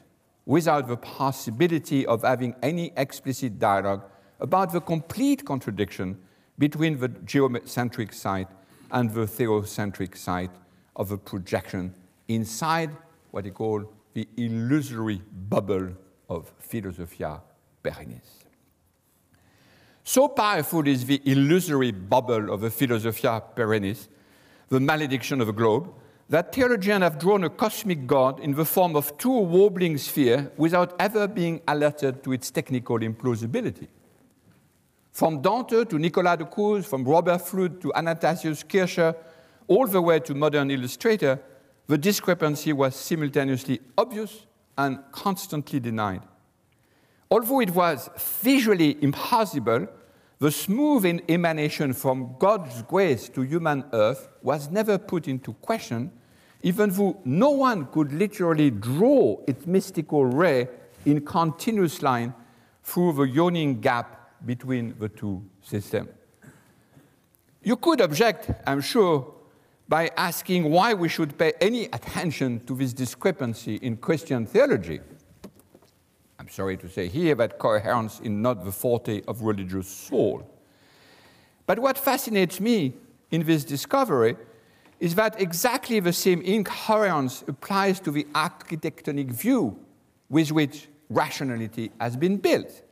[0.44, 4.02] without the possibility of having any explicit dialogue
[4.40, 6.18] about the complete contradiction
[6.58, 8.48] between the geocentric site
[8.90, 10.50] and the theocentric side
[10.94, 11.94] of a projection
[12.28, 12.90] inside
[13.36, 15.20] what he called the illusory
[15.50, 15.90] bubble
[16.30, 17.38] of Philosophia
[17.84, 18.46] Perennis.
[20.04, 24.08] So powerful is the illusory bubble of the Philosophia Perennis,
[24.70, 25.92] the malediction of a globe,
[26.30, 30.96] that theologians have drawn a cosmic God in the form of two wobbling spheres without
[30.98, 33.86] ever being alerted to its technical implausibility.
[35.12, 39.14] From Dante to Nicolas de Cues, from Robert Fludd to Athanasius Kircher,
[39.68, 41.38] all the way to modern illustrator,
[41.86, 46.22] the discrepancy was simultaneously obvious and constantly denied.
[47.30, 48.08] Although it was
[48.42, 49.88] visually impossible,
[50.38, 56.12] the smooth emanation from God's grace to human earth was never put into question,
[56.62, 60.68] even though no one could literally draw its mystical ray
[61.04, 62.34] in continuous line
[62.82, 66.10] through the yawning gap between the two systems.
[67.62, 69.34] You could object, I'm sure,
[69.88, 75.00] by asking why we should pay any attention to this discrepancy in Christian theology.
[76.38, 80.48] I'm sorry to say here that coherence is not the forte of religious soul.
[81.66, 82.94] But what fascinates me
[83.30, 84.36] in this discovery
[85.00, 89.78] is that exactly the same incoherence applies to the architectonic view
[90.28, 92.82] with which rationality has been built.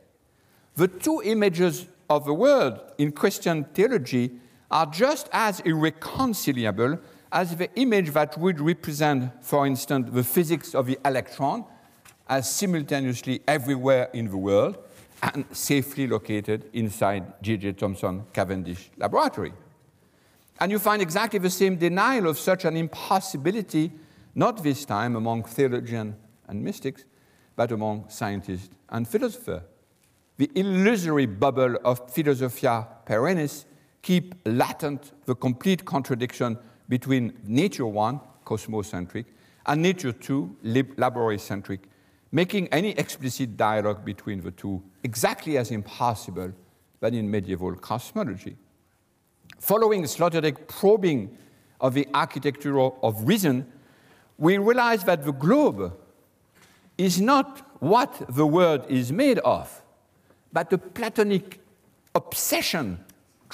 [0.75, 4.31] The two images of the world in Christian theology
[4.71, 6.99] are just as irreconcilable
[7.31, 11.65] as the image that would represent, for instance, the physics of the electron
[12.27, 14.77] as simultaneously everywhere in the world
[15.21, 17.73] and safely located inside J.J.
[17.73, 19.53] Thomson Cavendish Laboratory.
[20.59, 23.91] And you find exactly the same denial of such an impossibility,
[24.33, 26.15] not this time among theologians
[26.47, 27.03] and mystics,
[27.55, 29.61] but among scientists and philosophers.
[30.37, 33.65] The illusory bubble of philosophia perennis
[34.05, 36.55] keep latent the complete contradiction
[36.87, 39.25] between nature one, cosmocentric,
[39.65, 41.79] and nature two, laboratory centric,
[42.31, 46.53] making any explicit dialogue between the two exactly as impossible
[46.99, 48.55] than in medieval cosmology.
[49.59, 51.35] Following Sloterdijk probing
[51.81, 53.65] of the architecture of reason,
[54.37, 55.97] we realize that the globe
[56.95, 59.81] is not what the world is made of,
[60.53, 61.59] but a Platonic
[62.13, 63.03] obsession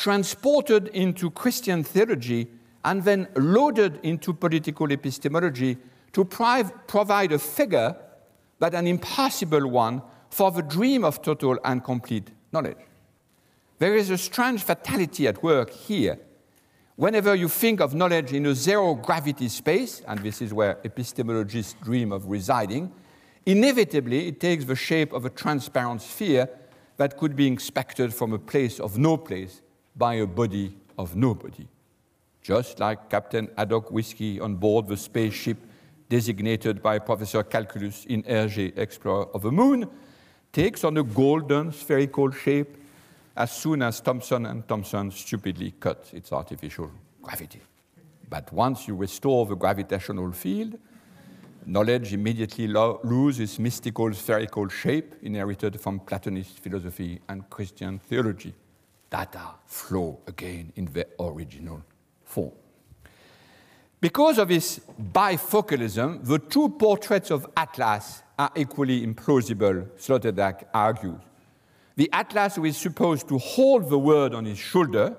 [0.01, 2.47] transported into Christian theology
[2.83, 5.77] and then loaded into political epistemology
[6.11, 7.95] to provide a figure
[8.57, 12.79] but an impossible one for the dream of total and complete knowledge.
[13.77, 16.17] There is a strange fatality at work here.
[16.95, 21.79] Whenever you think of knowledge in a zero gravity space, and this is where epistemologists
[21.79, 22.91] dream of residing,
[23.45, 26.49] inevitably it takes the shape of a transparent sphere
[26.97, 29.61] that could be inspected from a place of no place
[29.95, 31.67] by a body of nobody.
[32.41, 35.57] Just like Captain Haddock Whiskey on board the spaceship
[36.09, 39.87] designated by Professor Calculus in Hergé, Explorer of the Moon,
[40.51, 42.75] takes on a golden spherical shape
[43.37, 47.61] as soon as Thomson and Thomson stupidly cut its artificial gravity.
[48.29, 50.77] But once you restore the gravitational field,
[51.65, 58.53] knowledge immediately lo- loses mystical spherical shape inherited from Platonist philosophy and Christian theology.
[59.11, 61.83] Data flow again in the original
[62.23, 62.53] form.
[63.99, 64.79] Because of this
[65.13, 71.21] bifocalism, the two portraits of Atlas are equally implausible, Sloterdijk argues.
[71.97, 75.15] The Atlas who is supposed to hold the world on his shoulder,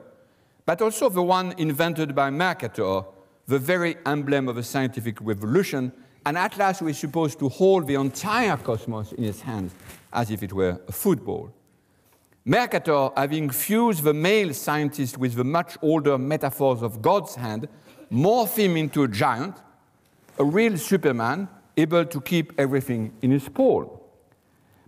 [0.66, 3.02] but also the one invented by Mercator,
[3.46, 5.92] the very emblem of a scientific revolution,
[6.24, 9.74] an Atlas who is supposed to hold the entire cosmos in his hands
[10.12, 11.52] as if it were a football.
[12.44, 17.68] Mercator, having fused the male scientist with the much older metaphors of God's hand,
[18.10, 19.56] morph him into a giant,
[20.38, 23.86] a real Superman, able to keep everything in his paw.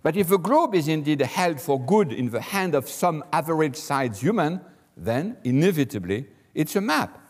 [0.03, 3.77] But if the globe is indeed held for good in the hand of some average
[3.77, 4.61] sized human,
[4.97, 7.21] then inevitably it's a map,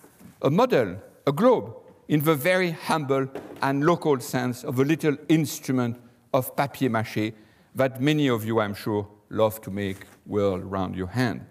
[0.41, 0.97] a model,
[1.27, 1.77] a globe,
[2.09, 3.29] in the very humble
[3.63, 6.01] and local sense of a little instrument
[6.33, 7.33] of papier mache
[7.75, 11.45] that many of you, I'm sure, love to make whirl around your hand.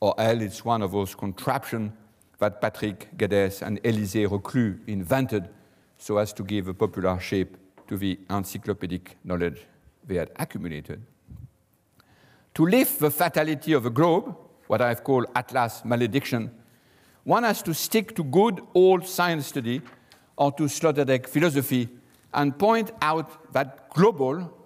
[0.00, 1.92] Or else it's one of those contraptions
[2.38, 5.48] that Patrick Geddes and Élisée Reclus invented
[5.96, 7.56] so as to give a popular shape
[7.88, 9.66] to the encyclopedic knowledge
[10.06, 11.02] they had accumulated.
[12.54, 14.36] To lift the fatality of a globe,
[14.66, 16.50] what I've called Atlas malediction,
[17.24, 19.82] one has to stick to good old science study
[20.36, 21.88] or to Sloterdijk philosophy
[22.32, 24.57] and point out that global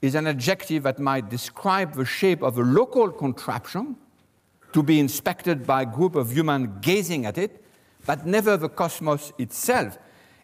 [0.00, 3.96] is an adjective that might describe the shape of a local contraption
[4.72, 7.64] to be inspected by a group of humans gazing at it,
[8.06, 9.98] but never the cosmos itself,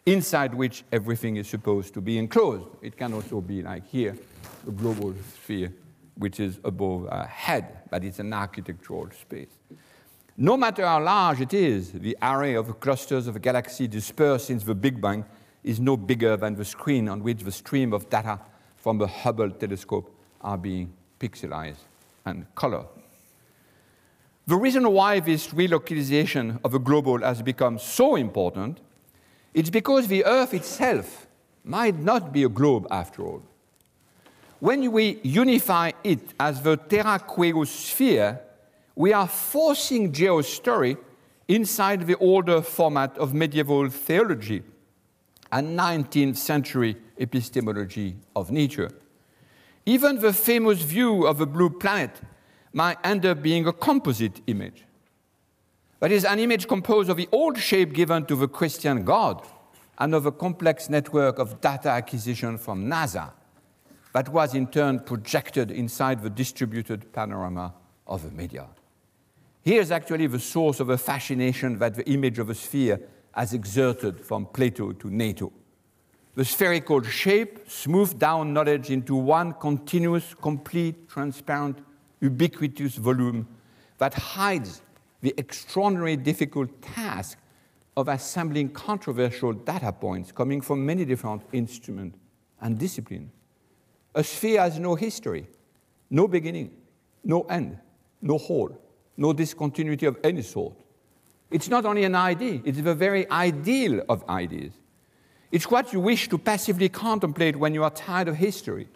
[0.05, 2.67] inside which everything is supposed to be enclosed.
[2.81, 4.17] It can also be like here,
[4.67, 5.71] a global sphere,
[6.17, 9.49] which is above our head, but it's an architectural space.
[10.37, 14.63] No matter how large it is, the array of clusters of a galaxy dispersed since
[14.63, 15.23] the Big Bang
[15.63, 18.39] is no bigger than the screen on which the stream of data
[18.85, 21.85] from the Hubble telescope are being pixelized
[22.23, 22.85] and colored.
[24.45, 28.81] The reason why this relocalization of the global has become so important
[29.55, 31.25] is because the Earth itself
[31.63, 33.41] might not be a globe after all.
[34.59, 37.19] When we unify it as the terra
[37.65, 38.39] sphere,
[38.95, 40.95] we are forcing geostory
[41.47, 44.61] inside the older format of medieval theology
[45.51, 48.91] and 19th century epistemology of nature.
[49.85, 52.11] Even the famous view of a blue planet
[52.73, 54.83] might end up being a composite image.
[55.99, 59.45] That is, an image composed of the old shape given to the Christian God
[59.97, 63.31] and of a complex network of data acquisition from NASA.
[64.15, 67.73] that was in turn projected inside the distributed panorama
[68.07, 68.65] of the media.
[69.61, 73.01] Here's actually the source of a fascination that the image of a sphere
[73.33, 75.51] has exerted from Plato to NATO.
[76.35, 81.79] The spherical shape smoothed down knowledge into one continuous, complete, transparent,
[82.19, 83.47] ubiquitous volume
[83.99, 84.81] that hides
[85.21, 87.37] the extraordinarily difficult task
[87.95, 92.17] of assembling controversial data points coming from many different instruments
[92.59, 93.31] and disciplines.
[94.13, 95.47] A sphere has no history,
[96.09, 96.71] no beginning,
[97.23, 97.77] no end,
[98.21, 98.77] no whole,
[99.15, 100.73] no discontinuity of any sort.
[101.49, 104.73] It's not only an idea, it's the very ideal of ideas.
[105.55, 108.89] It's what you wish to passively contemplate when you are tired of history.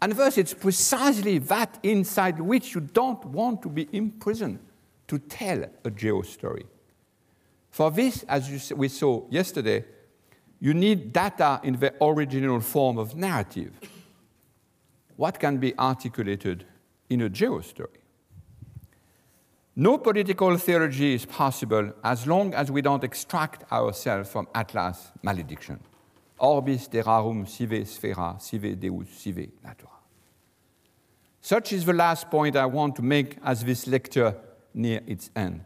[0.00, 4.60] And thus, it's precisely that inside which you don't want to be imprisoned
[5.08, 6.64] to tell a geo story.
[7.68, 9.84] For this, as we saw yesterday,
[10.58, 13.78] you need data in the original form of narrative.
[15.16, 16.64] What can be articulated
[17.10, 18.00] in a geo story?
[19.78, 25.78] No political theology is possible as long as we don't extract ourselves from Atlas' malediction.
[26.38, 29.92] Orbis terrarum sive sphera, sive deus, sive natura.
[31.42, 34.34] Such is the last point I want to make as this lecture
[34.72, 35.60] near its end.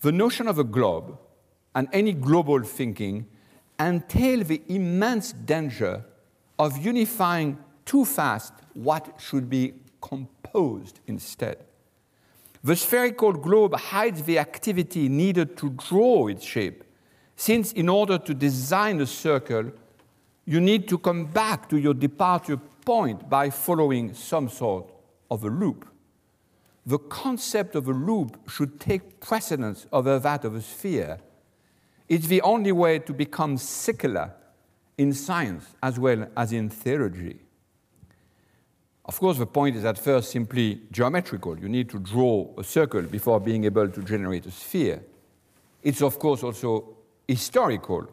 [0.00, 1.16] The notion of a globe
[1.72, 3.28] and any global thinking
[3.78, 6.04] entail the immense danger
[6.58, 11.58] of unifying too fast what should be composed instead.
[12.66, 16.82] The spherical globe hides the activity needed to draw its shape,
[17.36, 19.70] since in order to design a circle,
[20.46, 24.90] you need to come back to your departure point by following some sort
[25.30, 25.86] of a loop.
[26.84, 31.18] The concept of a loop should take precedence over that of a sphere.
[32.08, 34.32] It's the only way to become secular
[34.98, 37.45] in science as well as in theology.
[39.06, 41.56] Of course, the point is at first simply geometrical.
[41.58, 45.00] You need to draw a circle before being able to generate a sphere.
[45.82, 46.96] It's, of course, also
[47.28, 48.08] historical.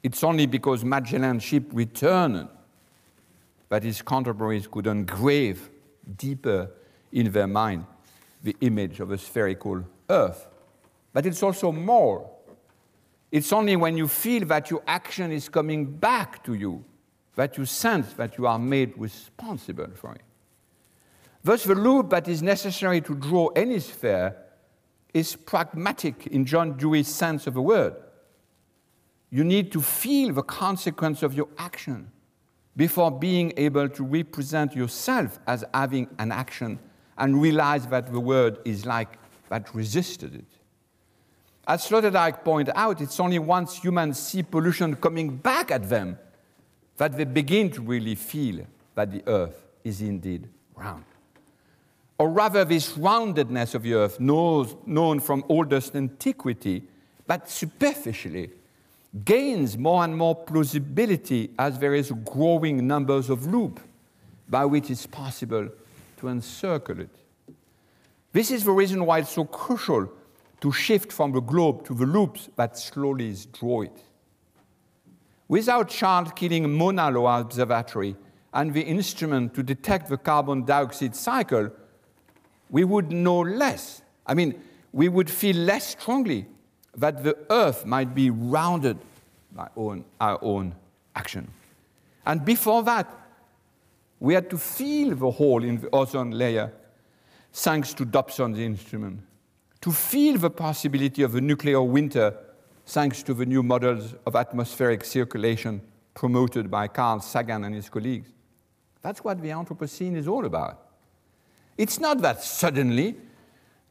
[0.00, 2.48] It's only because Magellan's ship returned
[3.68, 5.70] that his contemporaries could engrave
[6.16, 6.70] deeper
[7.12, 7.84] in their mind
[8.44, 10.46] the image of a spherical Earth.
[11.12, 12.30] But it's also more.
[13.32, 16.84] It's only when you feel that your action is coming back to you
[17.34, 20.22] that you sense that you are made responsible for it.
[21.44, 24.36] Thus, the loop that is necessary to draw any sphere
[25.12, 27.94] is pragmatic in John Dewey's sense of the word.
[29.30, 32.10] You need to feel the consequence of your action
[32.76, 36.78] before being able to represent yourself as having an action
[37.18, 39.18] and realize that the word is like
[39.48, 40.46] that resisted it.
[41.66, 46.18] As Sloterdijk pointed out, it's only once humans see pollution coming back at them
[46.96, 51.04] that they begin to really feel that the earth is indeed round.
[52.18, 56.84] Or rather, this roundedness of the earth, knows, known from oldest antiquity,
[57.26, 58.50] but superficially,
[59.24, 63.82] gains more and more plausibility as there is growing numbers of loops
[64.48, 65.68] by which it's possible
[66.18, 67.10] to encircle it.
[68.32, 70.10] This is the reason why it's so crucial
[70.60, 73.98] to shift from the globe to the loops that slowly draw it.
[75.48, 78.16] Without Charles Keeling Mauna Loa Observatory
[78.54, 81.70] and the instrument to detect the carbon dioxide cycle,
[82.70, 84.02] we would know less.
[84.26, 84.60] I mean,
[84.92, 86.46] we would feel less strongly
[86.96, 88.98] that the Earth might be rounded
[89.52, 90.74] by own, our own
[91.14, 91.48] action.
[92.24, 93.12] And before that,
[94.20, 96.72] we had to feel the hole in the ozone layer
[97.52, 99.20] thanks to Dobson's instrument,
[99.80, 102.34] to feel the possibility of a nuclear winter
[102.86, 105.80] thanks to the new models of atmospheric circulation
[106.14, 108.28] promoted by Carl Sagan and his colleagues.
[109.00, 110.78] That's what the Anthropocene is all about.
[111.76, 113.16] It's not that suddenly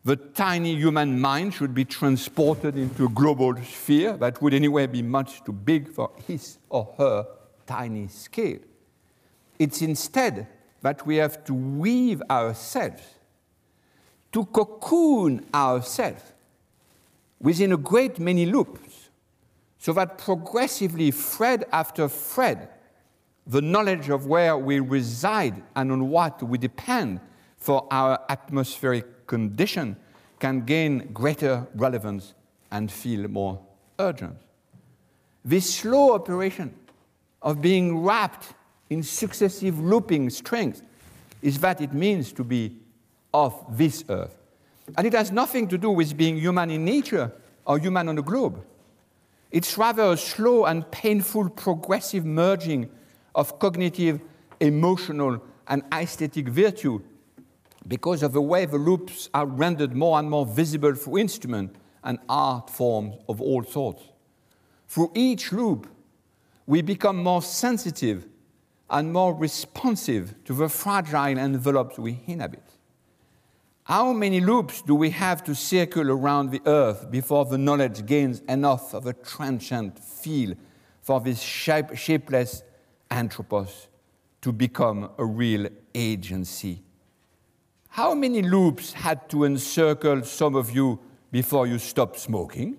[0.04, 5.02] the tiny human mind should be transported into a global sphere that would anyway be
[5.02, 7.28] much too big for his or her
[7.68, 8.60] tiny scale.
[9.60, 10.48] It's instead
[10.82, 13.04] that we have to weave ourselves,
[14.32, 16.24] to cocoon ourselves
[17.42, 19.10] within a great many loops,
[19.78, 22.70] so that progressively, thread after thread,
[23.48, 27.20] the knowledge of where we reside and on what we depend
[27.58, 29.96] for our atmospheric condition
[30.40, 32.34] can gain greater relevance
[32.72, 33.60] and feel more
[34.00, 34.38] urgent.
[35.44, 36.74] This slow operation
[37.42, 38.54] of being wrapped
[38.90, 40.84] in successive looping strings
[41.42, 42.78] is what it means to be
[43.34, 44.41] of this earth.
[44.98, 47.32] And it has nothing to do with being human in nature
[47.66, 48.64] or human on the globe.
[49.52, 52.90] It's rather a slow and painful progressive merging
[53.36, 54.22] of cognitive
[54.60, 57.02] emotional and aesthetic virtue
[57.88, 62.20] because of the way the loops are rendered more and more visible through instrument and
[62.30, 64.04] art forms of all sorts.
[64.88, 65.88] Through each loop,
[66.66, 68.28] we become more sensitive
[68.90, 72.64] and more responsive to the fragile envelopes we inhabit.
[73.92, 78.40] How many loops do we have to circle around the earth before the knowledge gains
[78.48, 80.54] enough of a transient feel
[81.02, 82.64] for this shape, shapeless
[83.10, 83.90] anthropos
[84.44, 86.82] to become a real agency?
[87.90, 90.98] How many loops had to encircle some of you
[91.30, 92.78] before you stopped smoking?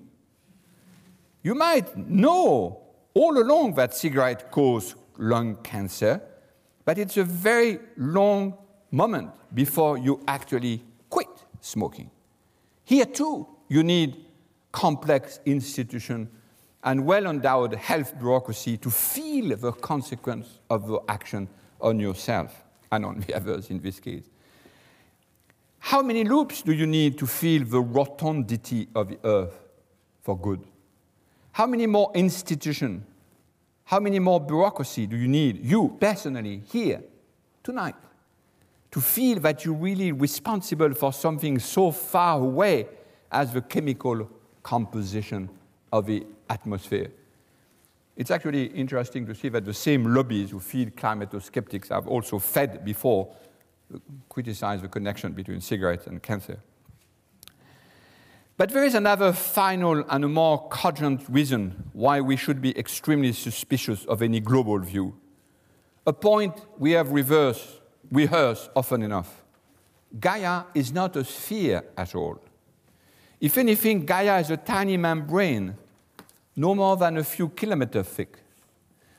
[1.43, 6.23] You might know all along that cigarette cause lung cancer,
[6.87, 8.57] but it's a very long
[8.91, 10.83] moment before you actually
[11.63, 12.11] smoking.
[12.85, 14.27] Here too, you need
[14.71, 16.29] complex institution
[16.85, 21.49] and well-endowed health bureaucracy to feel the consequence of the action
[21.81, 24.29] on yourself and on the others in this case.
[25.79, 29.55] How many loops do you need to feel the rotundity of the earth
[30.21, 30.61] for good?
[31.53, 33.05] How many more institutions
[33.93, 37.03] how many more bureaucracy do you need, you personally, here,
[37.63, 37.95] tonight,
[38.93, 42.87] to feel that you're really responsible for something so far away
[43.31, 44.31] as the chemical
[44.63, 45.51] composition
[45.93, 47.11] of the atmosphere?
[48.17, 52.85] It's actually interesting to see that the same lobbies who feed climato-skeptics have also fed
[52.85, 53.35] before
[54.29, 56.61] criticized the connection between cigarettes and cancer.
[58.59, 63.33] But there is another final and a more cogent reason why we should be extremely
[63.33, 65.17] suspicious of any global view.
[66.07, 67.81] A point we have reversed,
[68.11, 69.43] rehearsed often enough.
[70.19, 72.39] Gaia is not a sphere at all.
[73.41, 75.77] If anything, Gaia is a tiny membrane,
[76.55, 78.39] no more than a few kilometers thick.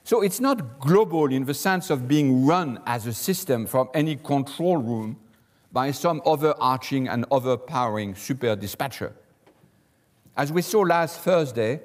[0.03, 4.17] So it's not global in the sense of being run as a system from any
[4.17, 5.17] control room
[5.71, 9.13] by some overarching and overpowering super dispatcher.
[10.35, 11.81] As we saw last Thursday,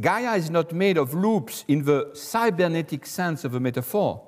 [0.00, 4.20] Gaia is not made of loops in the cybernetic sense of a metaphor,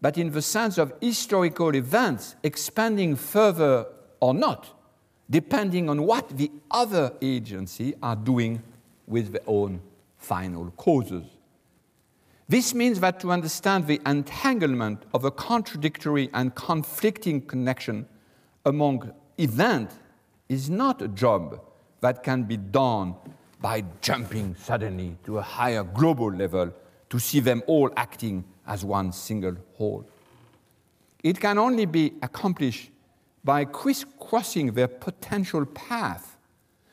[0.00, 3.86] but in the sense of historical events expanding further
[4.20, 4.74] or not,
[5.28, 8.62] depending on what the other agency are doing
[9.06, 9.80] with their own
[10.16, 11.24] final causes.
[12.48, 18.06] This means that to understand the entanglement of a contradictory and conflicting connection
[18.66, 19.94] among events
[20.48, 21.60] is not a job
[22.00, 23.14] that can be done
[23.60, 26.72] by jumping suddenly to a higher global level
[27.10, 30.08] to see them all acting as one single whole.
[31.24, 32.90] It can only be accomplished
[33.44, 36.38] by crisscrossing their potential path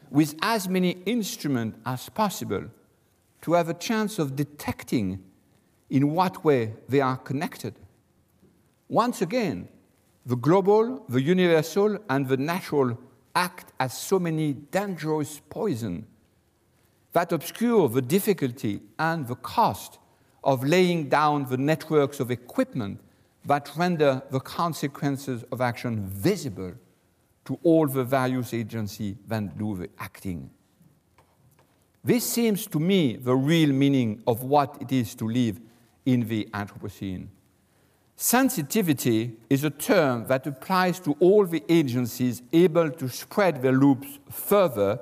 [0.10, 2.64] with as many instruments as possible
[3.44, 5.24] to have a chance of detecting
[5.90, 7.76] in what way they are connected.
[8.90, 9.68] Once again,
[10.26, 12.98] the global, the universal, and the natural
[13.36, 16.08] act as so many dangerous poison
[17.14, 20.00] that obscure the difficulty and the cost
[20.44, 23.00] of laying down the networks of equipment
[23.46, 26.74] that render the consequences of action visible
[27.46, 30.50] to all the various agencies that do the acting.
[32.04, 35.60] This seems to me the real meaning of what it is to live
[36.06, 37.28] in the Anthropocene.
[38.16, 44.20] Sensitivity is a term that applies to all the agencies able to spread their loops
[44.30, 45.00] further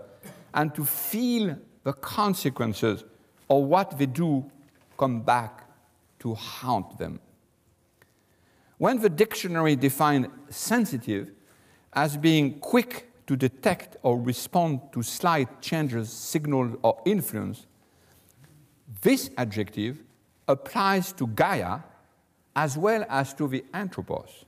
[0.54, 3.04] and to feel the consequences
[3.50, 4.50] of what they do
[4.98, 5.66] come back
[6.20, 7.20] to haunt them.
[8.78, 11.32] When the dictionary defined sensitive
[11.94, 17.66] as being quick to detect or respond to slight changes, signal, or influence,
[19.02, 20.04] this adjective
[20.48, 21.80] applies to Gaia
[22.56, 24.46] as well as to the anthropos,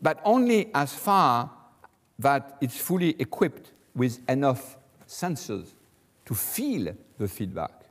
[0.00, 1.50] but only as far
[2.18, 4.76] that it's fully equipped with enough
[5.06, 5.74] senses
[6.24, 7.83] to feel the feedback.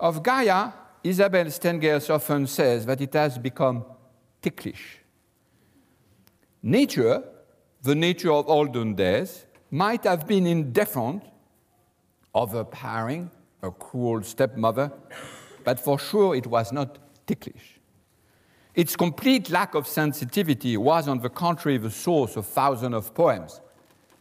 [0.00, 0.72] Of Gaia,
[1.02, 3.84] Isabelle Stengers often says that it has become
[4.40, 4.98] ticklish.
[6.62, 7.24] Nature,
[7.82, 11.24] the nature of olden days, might have been indifferent,
[12.34, 13.30] overpowering,
[13.62, 14.92] a cruel stepmother,
[15.64, 17.80] but for sure it was not ticklish.
[18.74, 23.60] Its complete lack of sensitivity was, on the contrary, the source of thousands of poems,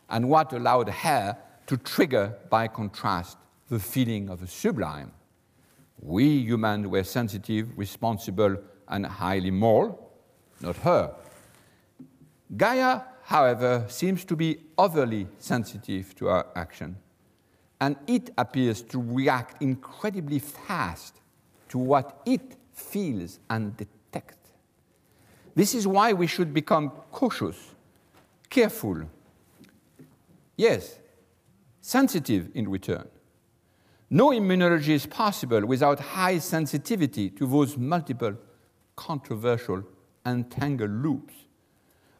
[0.09, 3.37] and what allowed her to trigger, by contrast,
[3.69, 5.11] the feeling of the sublime.
[6.01, 10.11] We humans were sensitive, responsible, and highly moral,
[10.61, 11.13] not her.
[12.55, 16.95] Gaia, however, seems to be overly sensitive to our action,
[17.81, 21.19] and it appears to react incredibly fast
[21.69, 24.51] to what it feels, and detects.
[25.55, 27.57] This is why we should become cautious,
[28.49, 29.01] careful,
[30.55, 30.99] yes,
[31.81, 33.07] sensitive in return.
[34.09, 38.35] No immunology is possible without high sensitivity to those multiple,
[38.95, 39.83] controversial,
[40.25, 41.33] entangled loops.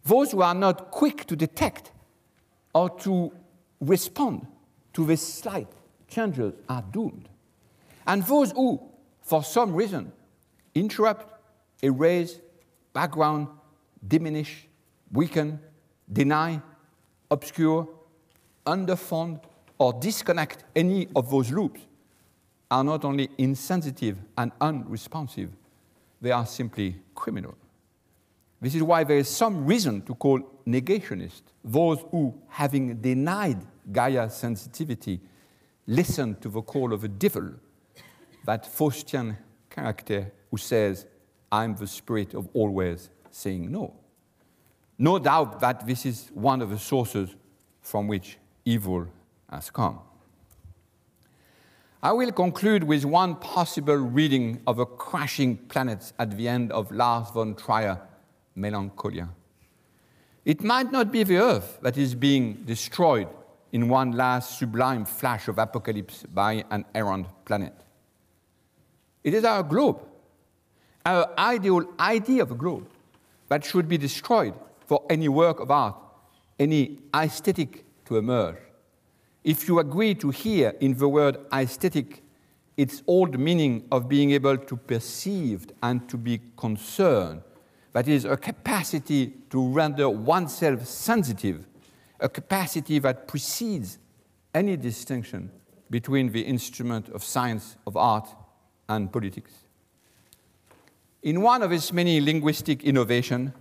[0.04, 1.92] Those who are not quick to detect
[2.74, 3.32] or to
[3.80, 4.48] respond
[4.94, 5.68] to these slight
[6.08, 7.30] changes are doomed.
[8.06, 8.82] And those who,
[9.22, 10.12] for some reason,
[10.76, 11.34] interrupt,
[11.82, 12.40] erase,
[12.94, 13.48] background,
[14.06, 14.68] diminish,
[15.12, 15.60] weaken,
[16.12, 16.62] deny,
[17.30, 17.88] obscure,
[18.66, 19.42] underfund,
[19.78, 21.82] or disconnect any of those loops
[22.70, 25.52] are not only insensitive and unresponsive,
[26.22, 27.56] they are simply criminal.
[28.60, 33.62] This is why there is some reason to call negationists those who, having denied
[33.92, 35.20] Gaia sensitivity,
[35.86, 37.52] listen to the call of a devil,
[38.46, 39.38] that Faustian
[39.70, 41.06] character who says,
[41.52, 43.94] I'm the spirit of always saying no.
[44.98, 47.36] No doubt that this is one of the sources
[47.82, 49.08] from which evil
[49.50, 50.00] has come.
[52.02, 56.92] I will conclude with one possible reading of a crashing planet at the end of
[56.92, 58.00] Lars von Trier,
[58.56, 59.30] Melancholia.
[60.46, 63.28] It might not be the Earth that is being destroyed
[63.72, 67.74] in one last sublime flash of apocalypse by an errant planet.
[69.24, 70.00] It is our globe,
[71.06, 72.88] our ideal idea of a globe,
[73.50, 74.54] that should be destroyed
[74.86, 75.96] for any work of art,
[76.60, 78.58] any aesthetic to emerge.
[79.48, 82.22] If you agree to hear in the word aesthetic
[82.76, 87.44] its old meaning of being able to perceive and to be concerned,
[87.94, 91.66] that is, a capacity to render oneself sensitive,
[92.20, 94.00] a capacity that precedes
[94.54, 95.50] any distinction
[95.90, 98.28] between the instrument of science, of art,
[98.90, 99.54] and politics.
[101.24, 103.52] In one of his many linguistic innovations,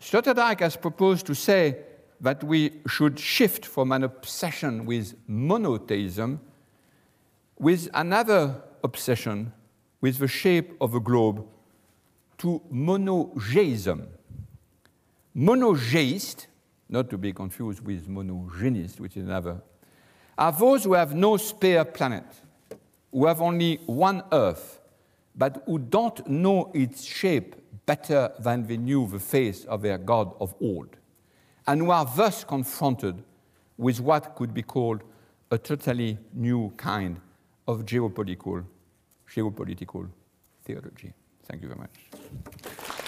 [0.00, 1.76] Sloterdijk has proposed to say
[2.20, 6.40] that we should shift from an obsession with monotheism
[7.58, 9.52] with another obsession
[10.00, 11.44] with the shape of a globe
[12.38, 14.06] to monogeism.
[15.36, 16.46] Monogeist,
[16.88, 19.60] not to be confused with monogenist, which is another,
[20.36, 22.24] are those who have no spare planet,
[23.10, 24.80] who have only one Earth,
[25.34, 27.56] but who don't know its shape
[27.86, 30.96] better than they knew the face of their God of old,
[31.68, 33.22] and who are thus confronted
[33.76, 35.02] with what could be called
[35.50, 37.20] a totally new kind
[37.68, 38.64] of geopolitical,
[39.30, 40.08] geopolitical
[40.64, 41.12] theology.
[41.44, 43.07] Thank you very much.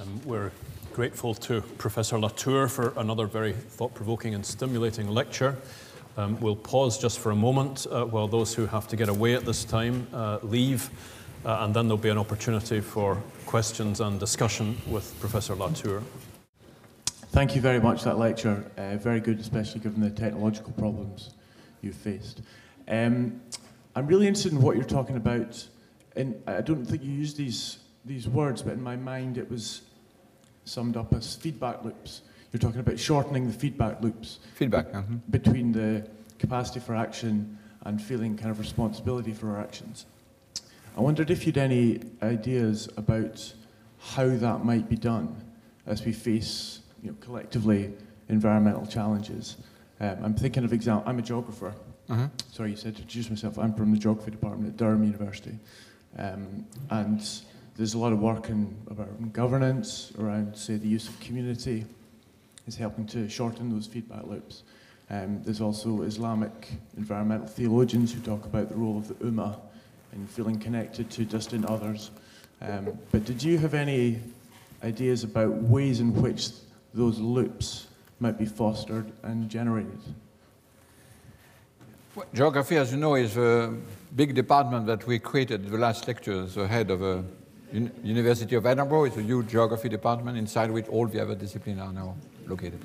[0.00, 0.52] Um, we're
[0.92, 5.56] grateful to Professor Latour for another very thought provoking and stimulating lecture.
[6.16, 9.34] Um, we'll pause just for a moment uh, while those who have to get away
[9.34, 10.90] at this time uh, leave,
[11.44, 16.02] uh, and then there'll be an opportunity for questions and discussion with Professor Latour.
[17.30, 18.70] Thank you very much for that lecture.
[18.76, 21.34] Uh, very good, especially given the technological problems
[21.82, 22.42] you've faced.
[22.86, 23.40] Um,
[23.96, 25.66] I'm really interested in what you're talking about,
[26.14, 29.82] and I don't think you used these these words, but in my mind it was
[30.68, 32.22] summed up as feedback loops.
[32.52, 34.92] You're talking about shortening the feedback loops Feedback.
[34.92, 35.20] mhm.
[35.30, 36.08] between the
[36.38, 40.06] capacity for action and feeling kind of responsibility for our actions.
[40.96, 43.52] I wondered if you'd any ideas about
[43.98, 45.36] how that might be done
[45.86, 47.92] as we face, you know, collectively
[48.28, 49.56] environmental challenges.
[50.00, 51.08] Um, I'm thinking of example.
[51.08, 51.72] I'm a geographer.
[52.08, 52.28] Uh-huh.
[52.52, 53.58] Sorry, you said to introduce myself.
[53.58, 55.58] I'm from the geography department at Durham University,
[56.18, 57.20] um, and
[57.78, 61.86] there's a lot of work in about governance around, say, the use of community
[62.66, 64.64] is helping to shorten those feedback loops.
[65.10, 69.56] Um, there's also Islamic environmental theologians who talk about the role of the ummah
[70.12, 72.10] in feeling connected to distant others.
[72.60, 74.18] Um, but did you have any
[74.82, 76.48] ideas about ways in which
[76.94, 77.86] those loops
[78.18, 80.00] might be fostered and generated?
[82.16, 83.72] Well, Geography, as you know, is a
[84.16, 87.24] big department that we created the last lecture the head of a
[87.74, 89.04] Un- University of Edinburgh.
[89.04, 92.14] It's a huge geography department inside which all the other disciplines are now
[92.46, 92.80] located.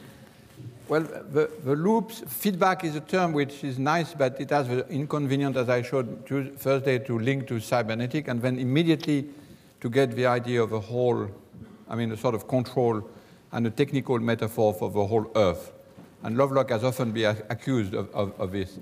[0.89, 4.87] Well, the, the loops, feedback is a term which is nice, but it has the
[4.89, 6.27] inconvenient, as I showed
[6.57, 9.29] Thursday, to link to cybernetic and then immediately
[9.79, 11.29] to get the idea of a whole,
[11.89, 13.01] I mean, a sort of control
[13.51, 15.71] and a technical metaphor for the whole Earth.
[16.23, 18.79] And Lovelock has often been accused of, of, of this.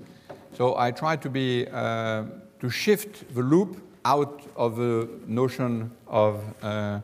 [0.56, 2.24] So So I try to be uh,
[2.60, 7.00] to shift the loop out of the notion of uh,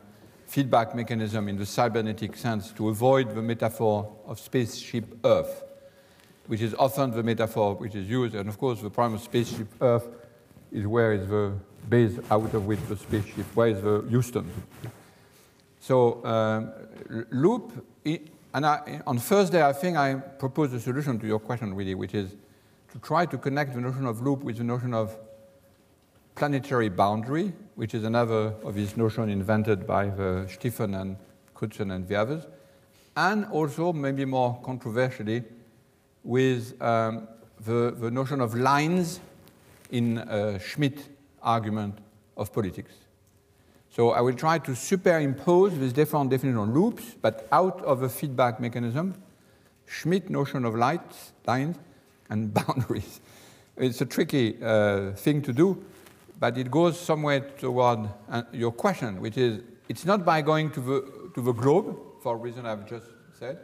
[0.47, 5.63] feedback mechanism in the cybernetic sense to avoid the metaphor of spaceship Earth,
[6.47, 8.35] which is often the metaphor which is used.
[8.35, 10.07] And of course, the prime of spaceship Earth
[10.71, 11.53] is where is the
[11.87, 14.49] base out of which the spaceship, where is the Houston.
[15.79, 16.71] So um,
[17.31, 17.85] loop,
[18.53, 22.13] and I, on Thursday, I think I proposed a solution to your question, really, which
[22.13, 22.35] is
[22.91, 25.15] to try to connect the notion of loop with the notion of
[26.39, 31.17] planetary boundary, which is another of these notions invented by the Steffen and
[31.53, 32.47] Crutzen and the others,
[33.17, 35.43] and also, maybe more controversially,
[36.23, 37.27] with um,
[37.65, 39.19] the, the notion of lines
[39.91, 40.57] in uh,
[41.41, 41.97] argument
[42.37, 42.93] of politics.
[43.89, 48.07] So I will try to superimpose this different definition of loops, but out of a
[48.07, 49.13] feedback mechanism,
[49.87, 51.75] Schmitt notion of lights, lines,
[52.29, 53.19] and boundaries.
[53.75, 55.83] It's a tricky uh, thing to do,
[56.39, 60.79] but it goes somewhere toward uh, your question, which is it's not by going to
[60.79, 63.59] the, to the globe, for a reason I've just said,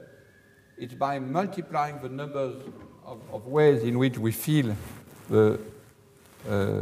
[0.77, 2.55] it's by multiplying the numbers
[3.05, 4.75] of, of ways in which we feel
[5.29, 5.59] the,
[6.49, 6.81] uh,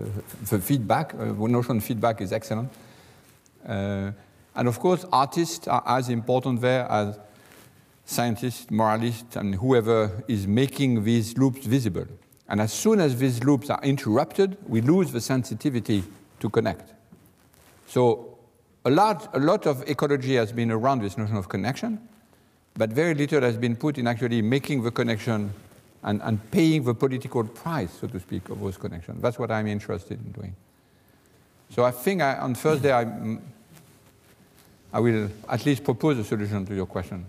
[0.50, 1.14] the feedback.
[1.14, 2.72] Uh, the notion of feedback is excellent.
[3.68, 4.12] Uh,
[4.56, 7.20] and of course, artists are as important there as
[8.06, 12.08] scientists, moralists, and whoever is making these loops visible.
[12.54, 16.04] And as soon as these loops are interrupted, we lose the sensitivity
[16.39, 16.93] to connect.
[17.88, 18.38] So
[18.86, 22.08] a lot, a lot of ecology has been around this notion of connection,
[22.76, 25.51] but very little has been put in actually making the connection
[26.04, 29.20] and, and paying the political price, so to speak, of those connections.
[29.20, 30.56] That's what I'm interested in doing.
[31.72, 33.39] So I think I, on Thursday I,
[34.93, 37.26] I will at least propose a solution to your question.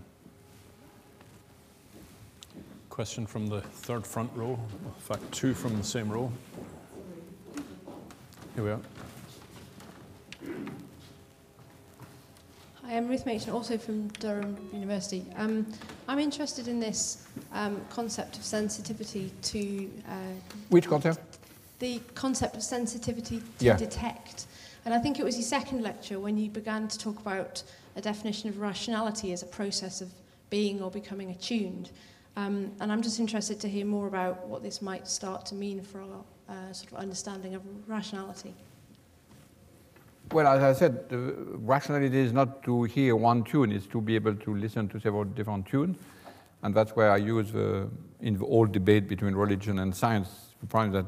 [2.95, 4.57] Question from the third front row.
[4.85, 6.31] In fact, two from the same row.
[8.55, 8.79] Here we are.
[12.83, 15.25] Hi, I'm Ruth Machin, also from Durham University.
[15.35, 15.67] Um,
[16.07, 19.91] I'm interested in this um, concept of sensitivity to.
[20.07, 20.13] Uh,
[20.69, 21.39] Which concept?
[21.79, 23.75] The concept of sensitivity to Yeah.
[23.75, 24.45] detect.
[24.85, 27.61] And I think it was your second lecture when you began to talk about
[27.97, 30.13] a definition of rationality as a process of
[30.49, 31.89] being or becoming attuned.
[32.37, 35.81] Um, and I'm just interested to hear more about what this might start to mean
[35.81, 38.53] for our uh, sort of understanding of rationality.
[40.31, 44.35] Well, as I said, rationality is not to hear one tune, it's to be able
[44.35, 45.97] to listen to several different tunes.
[46.63, 47.87] And that's where I use the,
[48.21, 51.05] in the old debate between religion and science, the point that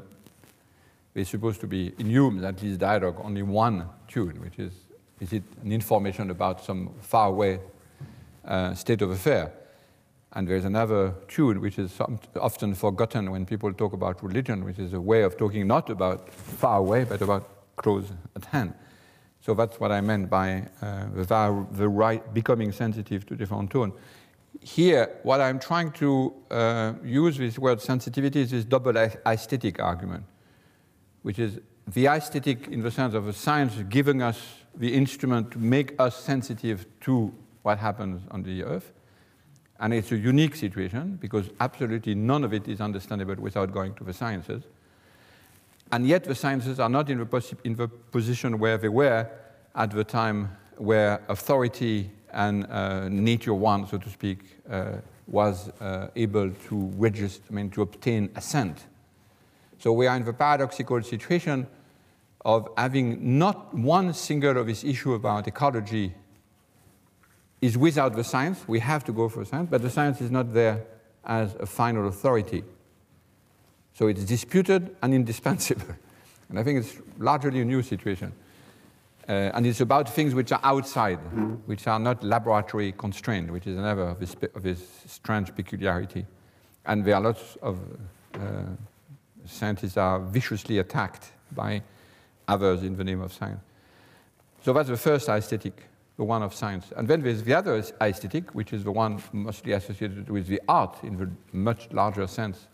[1.14, 4.72] there's supposed to be, in Hume's at least dialogue, only one tune, which is,
[5.20, 7.58] is it an information about some faraway
[8.44, 9.52] uh, state of affair?
[10.32, 11.98] And there's another tune which is
[12.36, 16.30] often forgotten when people talk about religion, which is a way of talking not about
[16.30, 18.74] far away, but about close at hand.
[19.40, 23.92] So that's what I meant by uh, the, the right becoming sensitive to different tone.
[24.60, 30.24] Here, what I'm trying to uh, use this word sensitivity is this double aesthetic argument,
[31.22, 34.40] which is the aesthetic in the sense of a science giving us
[34.74, 38.92] the instrument to make us sensitive to what happens on the earth,
[39.80, 44.04] and it's a unique situation because absolutely none of it is understandable without going to
[44.04, 44.64] the sciences.
[45.92, 49.28] And yet the sciences are not in the, in the position where they were
[49.74, 56.08] at the time where authority and uh, nature one, so to speak, uh, was uh,
[56.16, 58.86] able to register, I mean, to obtain assent.
[59.78, 61.66] So we are in the paradoxical situation
[62.44, 66.14] of having not one single of this issue about ecology
[67.60, 68.66] is without the science.
[68.66, 70.84] We have to go for science, but the science is not there
[71.24, 72.64] as a final authority.
[73.94, 75.86] So it's disputed and indispensable.
[76.50, 78.32] And I think it's largely a new situation.
[79.28, 81.18] Uh, and it's about things which are outside,
[81.66, 86.24] which are not laboratory constrained, which is another of this, of strange peculiarity.
[86.86, 87.78] And there are lots of
[88.34, 88.38] uh,
[89.44, 91.82] scientists are viciously attacked by
[92.46, 93.60] others in the name of science.
[94.64, 95.82] So that's the first aesthetic
[96.18, 96.92] the one of science.
[96.96, 100.98] And then there's the other aesthetic, which is the one mostly associated with the art
[101.04, 102.66] in the much larger sense,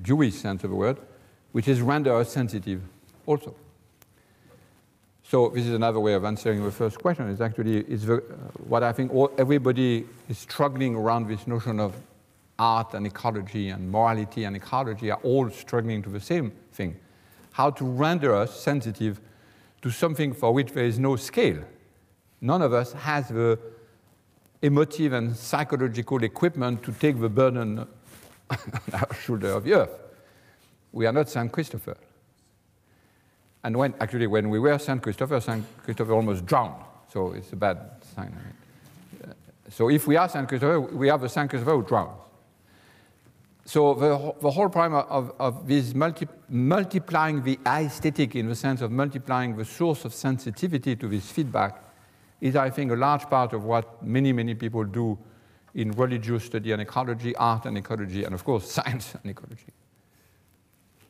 [0.00, 0.96] Jewish sense of the word,
[1.50, 2.80] which is render us sensitive
[3.26, 3.54] also.
[5.24, 7.28] So this is another way of answering the first question.
[7.28, 8.20] Is actually is the, uh,
[8.66, 11.96] what I think all, everybody is struggling around this notion of
[12.60, 16.96] art and ecology and morality and ecology are all struggling to the same thing:
[17.50, 19.20] how to render us sensitive
[19.82, 21.62] to something for which there is no scale
[22.40, 23.58] none of us has the
[24.62, 27.88] emotive and psychological equipment to take the burden on
[28.92, 29.98] our shoulder of the earth.
[30.92, 31.50] We are not St.
[31.52, 31.96] Christopher.
[33.62, 35.02] And when, actually, when we were St.
[35.02, 35.64] Christopher, St.
[35.82, 36.82] Christopher almost drowned.
[37.12, 37.78] So it's a bad
[38.14, 38.34] sign.
[39.22, 39.32] Uh,
[39.68, 40.48] so if we are St.
[40.48, 41.48] Christopher, we have a St.
[41.48, 42.18] Christopher who drowns.
[43.64, 48.80] So the, the whole problem of, of this multi, multiplying the aesthetic in the sense
[48.80, 51.87] of multiplying the source of sensitivity to this feedback
[52.40, 55.18] is, I think, a large part of what many, many people do
[55.74, 59.72] in religious study and ecology, art and ecology, and of course, science and ecology.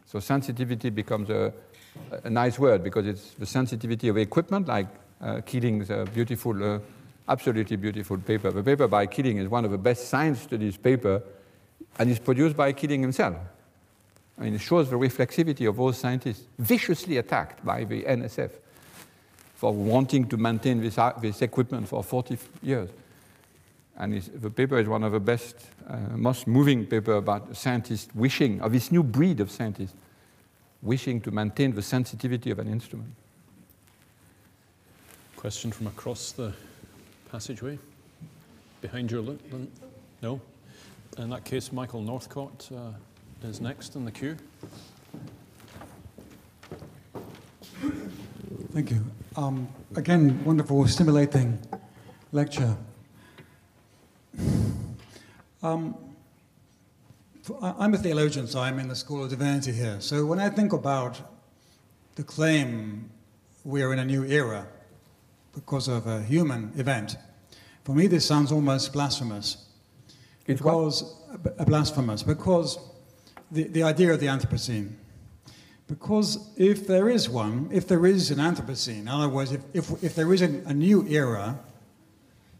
[0.07, 1.53] So sensitivity becomes a,
[2.25, 4.89] a nice word because it's the sensitivity of equipment, like
[5.21, 6.79] uh, Keeling's uh, beautiful, uh,
[7.29, 8.51] absolutely beautiful paper.
[8.51, 11.23] The paper by Keeling is one of the best science studies paper
[11.99, 13.37] and it's produced by Keeling himself.
[14.39, 18.51] I mean, it shows the reflexivity of those scientists viciously attacked by the NSF
[19.59, 22.91] for wanting to maintain this, uh, this equipment for 40 years.
[23.97, 25.57] And the paper is one of the best,
[25.89, 29.95] uh, most moving paper about scientists wishing, of this new breed of scientists,
[30.81, 33.13] wishing to maintain the sensitivity of an instrument.
[35.35, 36.53] Question from across the
[37.33, 37.81] passageway?
[38.81, 39.41] Behind your look?
[40.23, 40.41] No?
[41.19, 44.37] In that case, Michael Northcott uh, is next in the queue.
[48.73, 49.05] Thank you.
[49.37, 51.59] Um, again, wonderful, stimulating
[52.33, 52.77] lecture.
[55.63, 55.95] Um,
[57.61, 60.01] I'm a theologian, so I'm in the School of Divinity here.
[60.01, 61.21] So when I think about
[62.15, 63.11] the claim
[63.65, 64.67] we are in a new era
[65.55, 67.17] because of a human event,
[67.85, 69.67] for me this sounds almost blasphemous.
[70.47, 71.67] It because what?
[71.67, 72.79] blasphemous because
[73.51, 74.93] the, the idea of the Anthropocene.
[75.89, 80.05] Because if there is one, if there is an Anthropocene, in other words, if, if,
[80.05, 81.59] if there is a, a new era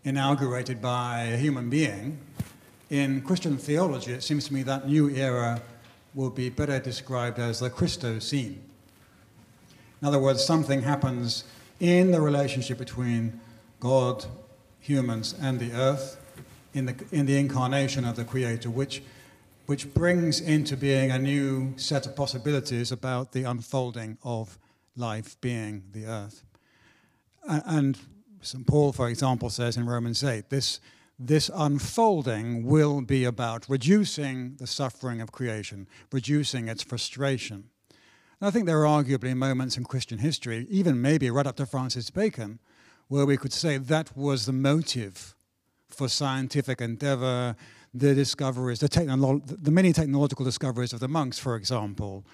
[0.03, 2.19] inaugurated by a human being,
[2.91, 5.61] in Christian theology, it seems to me that new era
[6.15, 8.63] will be better described as the Christocene.
[10.01, 11.45] In other words, something happens
[11.81, 13.41] in the relationship between
[13.79, 14.25] God,
[14.81, 16.17] humans, and the earth
[16.75, 19.03] in the, in the incarnation of the Creator, which,
[19.69, 24.59] which brings into being a new set of possibilities about the unfolding of
[24.97, 26.43] life being the earth.
[27.47, 27.99] And
[28.41, 28.67] St.
[28.67, 30.81] Paul, for example, says in Romans 8, this,
[31.19, 37.65] this unfolding will be about reducing the suffering of creation, reducing its frustration.
[38.41, 41.67] And I think there are arguably moments in Christian history, even maybe right up to
[41.67, 42.59] Francis Bacon,
[43.09, 45.35] where we could say that was the motive
[45.91, 47.55] for scientific endeavor,
[47.95, 52.25] the discoveries, the, technolo- the many technological discoveries of the monks, for example,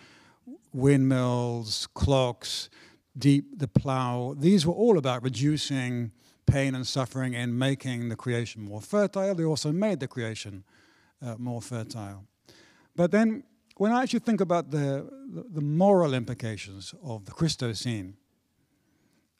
[0.73, 2.69] windmills, clocks,
[3.17, 4.35] deep the plow.
[4.37, 6.11] These were all about reducing
[6.47, 9.35] pain and suffering and making the creation more fertile.
[9.35, 10.65] They also made the creation
[11.23, 12.25] uh, more fertile.
[12.97, 13.45] But then,
[13.77, 15.09] when I actually think about the,
[15.53, 18.17] the, moral implications of the Christocene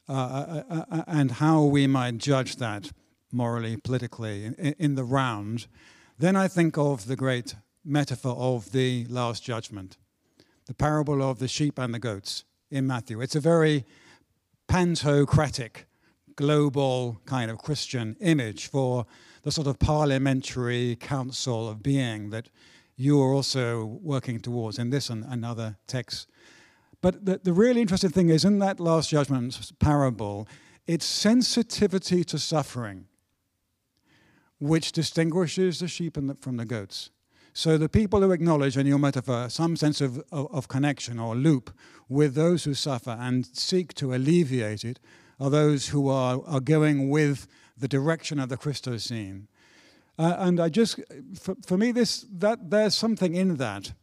[0.09, 2.91] uh, uh, uh, uh and how we might judge that,
[3.31, 5.67] morally, politically, in, in the round,
[6.17, 9.97] then I think of the great metaphor of the Last Judgment,
[10.65, 13.21] the parable of the sheep and the goats in Matthew.
[13.21, 13.85] It's a very
[14.67, 15.87] pantocratic,
[16.35, 19.05] global kind of Christian image for
[19.43, 22.49] the sort of parliamentary council of being that
[22.95, 26.27] you are also working towards in this and, other texts.
[27.01, 30.47] But the, the really interesting thing is in that Last Judgment parable,
[30.87, 33.05] it's sensitivity to suffering
[34.59, 37.09] which distinguishes the sheep the, from the goats.
[37.53, 41.35] So the people who acknowledge in your metaphor some sense of, of, of, connection or
[41.35, 41.71] loop
[42.09, 44.99] with those who suffer and seek to alleviate it
[45.39, 47.47] are those who are, are going with
[47.77, 49.47] the direction of the Christocene.
[50.17, 50.99] Uh, and I just,
[51.39, 53.93] for, for, me, this that there's something in that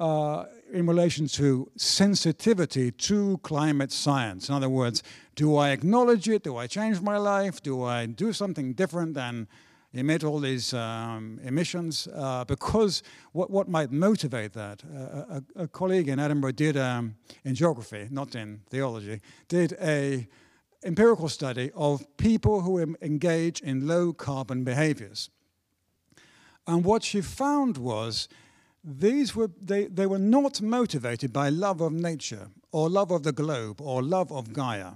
[0.00, 4.48] uh, in relation to sensitivity to climate science.
[4.48, 5.02] In other words,
[5.34, 6.44] do I acknowledge it?
[6.44, 7.62] Do I change my life?
[7.62, 9.48] Do I do something different than
[9.92, 14.82] emit all these um, emissions uh, because what, what might motivate that?
[14.84, 17.14] Uh, a, a, colleague in Edinburgh did, um,
[17.44, 20.28] in geography, not in theology, did a
[20.84, 25.30] empirical study of people who engage in low carbon behaviors.
[26.66, 28.28] And what she found was
[28.84, 33.32] these were, they, they were not motivated by love of nature or love of the
[33.32, 34.92] globe or love of Gaia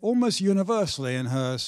[0.00, 1.58] almost universally in her,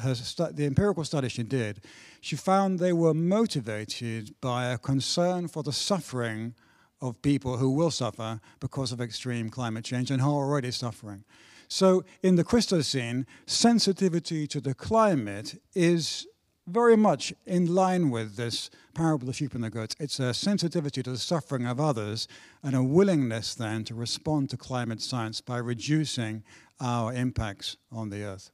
[0.00, 0.14] her
[0.52, 1.80] the empirical study she did,
[2.20, 6.54] she found they were motivated by a concern for the suffering
[7.00, 11.24] of people who will suffer because of extreme climate change and who are already suffering.
[11.68, 16.26] So in the Christocene, sensitivity to the climate is
[16.66, 19.94] very much in line with this parable of the sheep and the goats.
[20.00, 22.26] It's a sensitivity to the suffering of others
[22.62, 26.42] and a willingness then to respond to climate science by reducing
[26.80, 28.50] our impacts on the earth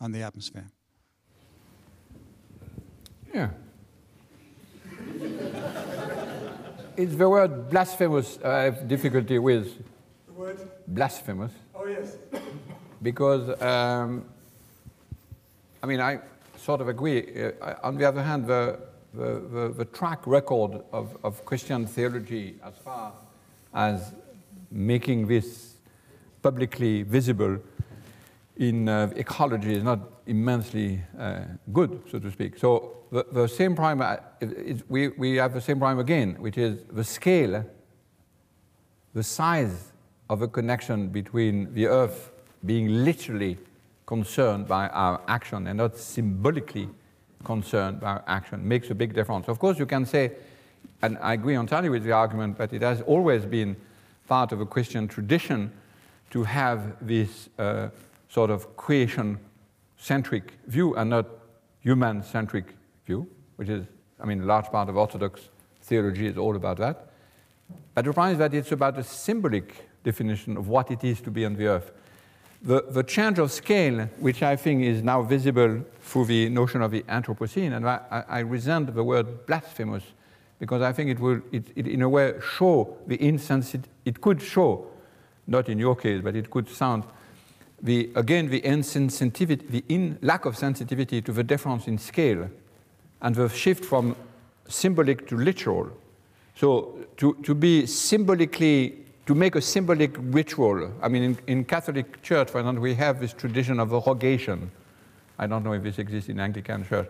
[0.00, 0.70] and the atmosphere.
[3.34, 3.50] Yeah.
[6.96, 9.76] it's the word blasphemous I have difficulty with.
[10.26, 10.58] The word?
[10.88, 11.52] Blasphemous.
[11.74, 12.16] Oh, yes.
[13.02, 14.24] Because, um,
[15.82, 16.20] I mean, I
[16.58, 17.52] sort of agree.
[17.60, 18.80] Uh, on the other hand, the,
[19.14, 23.12] the, the, the track record of, of Christian theology as far
[23.72, 24.12] as
[24.70, 25.69] making this
[26.42, 27.58] publicly visible
[28.56, 31.40] in uh, ecology is not immensely uh,
[31.72, 32.58] good, so to speak.
[32.58, 34.46] So the, the same problem, uh,
[34.88, 37.64] we, we have the same problem again, which is the scale,
[39.14, 39.92] the size
[40.28, 42.30] of a connection between the Earth
[42.64, 43.56] being literally
[44.06, 46.88] concerned by our action and not symbolically
[47.44, 49.48] concerned by our action makes a big difference.
[49.48, 50.32] Of course, you can say,
[51.02, 53.76] and I agree entirely with the argument, but it has always been
[54.28, 55.72] part of a Christian tradition
[56.30, 57.88] to have this uh,
[58.28, 59.38] sort of creation
[59.96, 61.26] centric view and not
[61.80, 62.76] human centric
[63.06, 63.86] view, which is,
[64.20, 65.48] I mean, a large part of Orthodox
[65.82, 67.10] theology is all about that.
[67.94, 71.30] But the problem is that it's about a symbolic definition of what it is to
[71.30, 71.92] be on the earth.
[72.62, 76.90] The, the change of scale, which I think is now visible through the notion of
[76.90, 80.02] the Anthropocene, and I, I resent the word blasphemous
[80.58, 84.42] because I think it will, it, it in a way, show the insensitivity, it could
[84.42, 84.89] show,
[85.50, 87.04] not in your case, but it could sound,
[87.82, 92.48] the, again, the insensitivity, the in, lack of sensitivity to the difference in scale
[93.20, 94.16] and the shift from
[94.68, 95.90] symbolic to literal.
[96.54, 100.92] So to, to be symbolically to make a symbolic ritual.
[101.00, 104.70] I mean, in, in, Catholic Church, for example, we have this tradition of rogation.
[105.38, 107.08] I don't know if this exists in Anglican Church.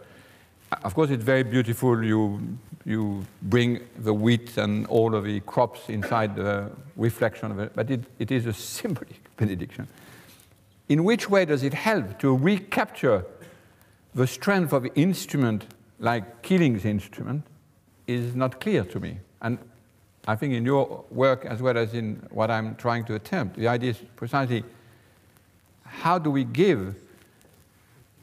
[0.71, 2.03] Uh, of course, it's very beautiful.
[2.05, 2.41] You,
[2.85, 7.91] you bring the wheat and all of the crops inside the reflection of it, but
[7.91, 9.89] it, it is a symbolic benediction.
[10.89, 13.25] In which way does it help to recapture
[14.14, 15.66] the strength of the instrument
[15.99, 17.45] like Keeling's instrument
[18.07, 19.18] is not clear to me.
[19.43, 19.59] And
[20.27, 23.68] I think in your work as well as in what I'm trying to attempt, the
[23.68, 24.64] idea is precisely
[25.85, 26.95] how do we give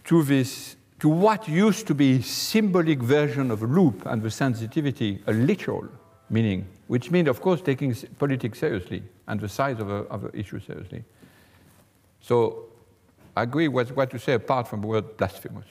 [0.06, 5.34] to this, to what used to be symbolic version of loop and the sensitivity, a
[5.34, 5.88] literal
[6.30, 11.04] meaning, which means, of course, taking politics seriously and the size of an issue seriously.
[12.22, 12.66] So
[13.36, 15.66] I agree with what you say apart from the word blasphemous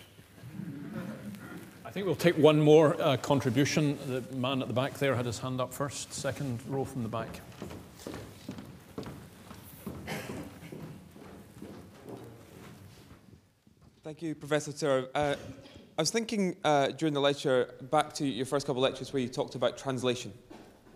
[1.85, 3.99] I think we'll take one more uh, contribution.
[4.07, 7.09] The man at the back there had his hand up first, second row from the
[7.09, 7.41] back.
[14.07, 15.09] Thank you, Professor Latour.
[15.17, 15.35] Uh,
[15.99, 19.21] I was thinking uh, during the lecture, back to your first couple of lectures where
[19.21, 20.33] you talked about translation.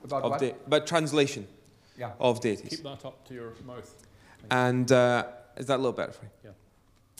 [0.05, 0.39] About what?
[0.39, 1.49] Da- about translation
[1.99, 2.13] yeah.
[2.21, 2.71] of deities.
[2.71, 3.93] Keep that up to your mouth.
[4.49, 6.31] And uh, is that a little better for you?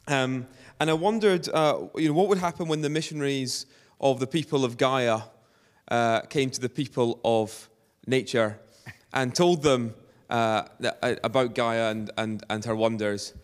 [0.07, 0.23] Yeah.
[0.23, 0.47] Um,
[0.79, 3.67] and I wondered, uh, you know, what would happen when the missionaries
[4.01, 5.23] of the people of Gaia
[5.89, 7.69] uh, came to the people of
[8.07, 8.61] nature
[9.13, 9.97] and told them
[10.31, 13.35] uh, that, uh, about Gaia and, and, and her wonders.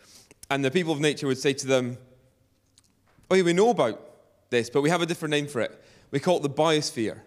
[0.48, 1.98] And the people of nature would say to them,
[3.30, 4.00] Oh, yeah, we know about
[4.50, 5.82] this, but we have a different name for it.
[6.10, 7.20] We call it the biosphere.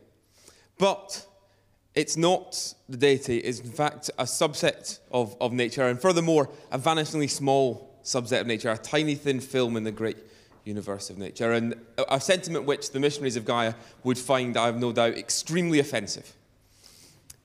[0.78, 1.26] But
[1.93, 6.80] it's not the deity, it's in fact a subset of, of nature, and furthermore, a
[6.80, 10.18] vanishingly small subset of nature, a tiny thin film in the great
[10.64, 11.76] universe of nature, and
[12.10, 13.73] a sentiment which the missionaries of Gaia
[14.03, 16.34] would find, I have no doubt, extremely offensive.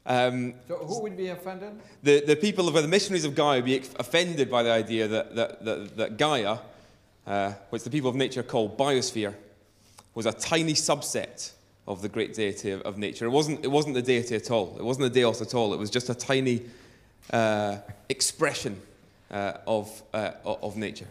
[0.07, 1.81] Um, so who would be offended?
[2.03, 5.35] The, the people of the missionaries of Gaia would be offended by the idea that,
[5.35, 6.59] that, that, that Gaia,
[7.27, 9.35] uh, which the people of nature call biosphere,
[10.15, 11.53] was a tiny subset
[11.87, 13.27] of the great deity of, of, nature.
[13.27, 14.77] It wasn't, it wasn't the deity at all.
[14.79, 15.75] It wasn't the deos at all.
[15.75, 16.63] It was just a tiny
[17.31, 17.79] uh,
[18.09, 18.81] expression
[19.31, 21.09] uh, of, uh, of nature.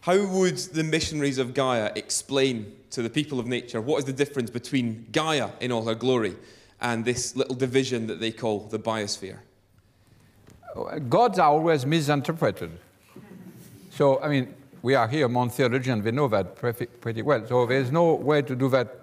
[0.00, 4.12] How would the missionaries of Gaia explain to the people of nature what is the
[4.12, 6.36] difference between Gaia in all her glory
[6.80, 9.38] and this little division that they call the biosphere?
[11.08, 12.70] Gods are always misinterpreted.
[13.90, 17.46] So, I mean, we are here among theologians, we know that pretty well.
[17.46, 19.00] So there's no way to do that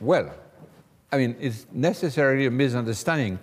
[0.00, 0.32] well.
[1.10, 3.38] I mean, it's necessarily a misunderstanding.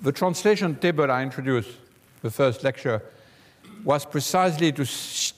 [0.00, 1.70] The translation table I introduced
[2.22, 3.02] the first lecture,
[3.84, 4.86] was precisely to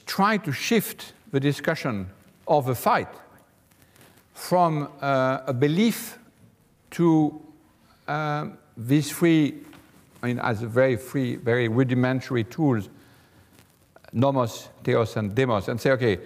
[0.06, 2.08] try to shift the discussion
[2.46, 3.08] of the fight
[4.34, 6.18] from uh, a belief
[6.90, 7.40] to
[8.06, 9.54] uh, these three,
[10.22, 12.90] I mean, as very free, very rudimentary tools,
[14.14, 16.18] nomos, theos, and demos, and say, okay,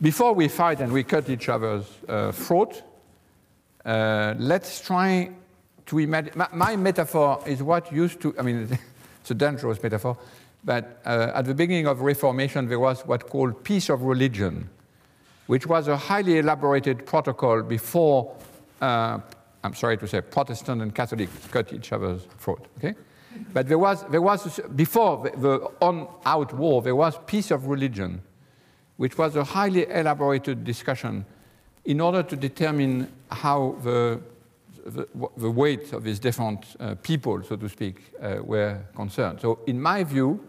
[0.00, 2.82] before we fight and we cut each other's uh, throat,
[3.84, 5.30] uh, let's try
[5.86, 6.32] to imagine.
[6.36, 8.68] My, my, metaphor is what used to, I mean,
[9.20, 10.16] it's a dangerous metaphor,
[10.64, 14.68] but uh, at the beginning of Reformation, there was what called peace of religion,
[15.46, 18.36] which was a highly elaborated protocol before,
[18.80, 19.18] uh,
[19.64, 22.66] I'm sorry to say, Protestant and Catholic cut each other's throat.
[22.78, 22.94] Okay?
[23.52, 28.22] But there was, there was before the, the on-out war, there was peace of religion,
[28.96, 31.24] which was a highly elaborated discussion
[31.84, 34.20] in order to determine how the,
[34.86, 35.06] the,
[35.36, 39.40] the weight of these different uh, people, so to speak, uh, were concerned.
[39.40, 40.40] So in my view,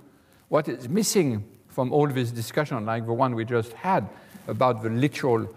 [0.49, 4.07] what is missing from all this discussion, like the one we just had
[4.47, 5.49] about the literal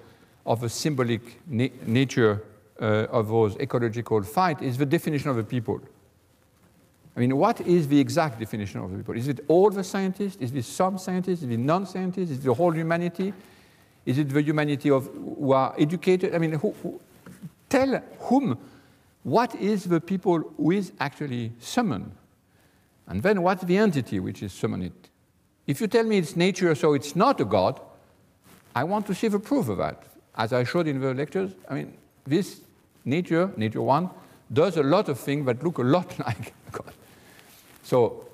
[0.46, 2.42] of the symbolic na nature
[2.80, 5.80] uh, of those ecological fight, is the definition of the people.
[7.16, 9.16] I mean, what is the exact definition of the people?
[9.16, 10.36] Is it all the scientists?
[10.36, 11.42] Is it some scientists?
[11.42, 12.30] Is it non-scientists?
[12.30, 13.32] Is it the whole humanity?
[14.04, 16.34] Is it the humanity of who are educated?
[16.34, 17.00] I mean, who, who,
[17.70, 18.58] tell whom
[19.22, 22.12] what is the people who is actually summoned?
[23.08, 24.92] And then what's the entity which is summoned?
[25.66, 27.80] If you tell me it's nature, so it's not a God,
[28.74, 30.02] I want to see the proof of that.
[30.36, 32.60] As I showed in the lectures, I mean, this
[33.06, 34.10] nature, nature one,
[34.52, 36.92] does a lot of things that look a lot like God.
[37.86, 38.24] So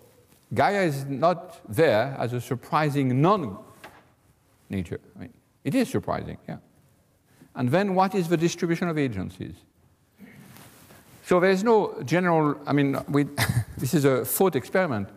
[0.55, 5.01] Gaia is not there as a surprising non-nature.
[5.15, 6.57] I mean, it is surprising, yeah.
[7.55, 9.55] And then what is the distribution of agencies?
[11.27, 13.24] So there's no general, I mean, we,
[13.77, 15.11] this is a thought experiment.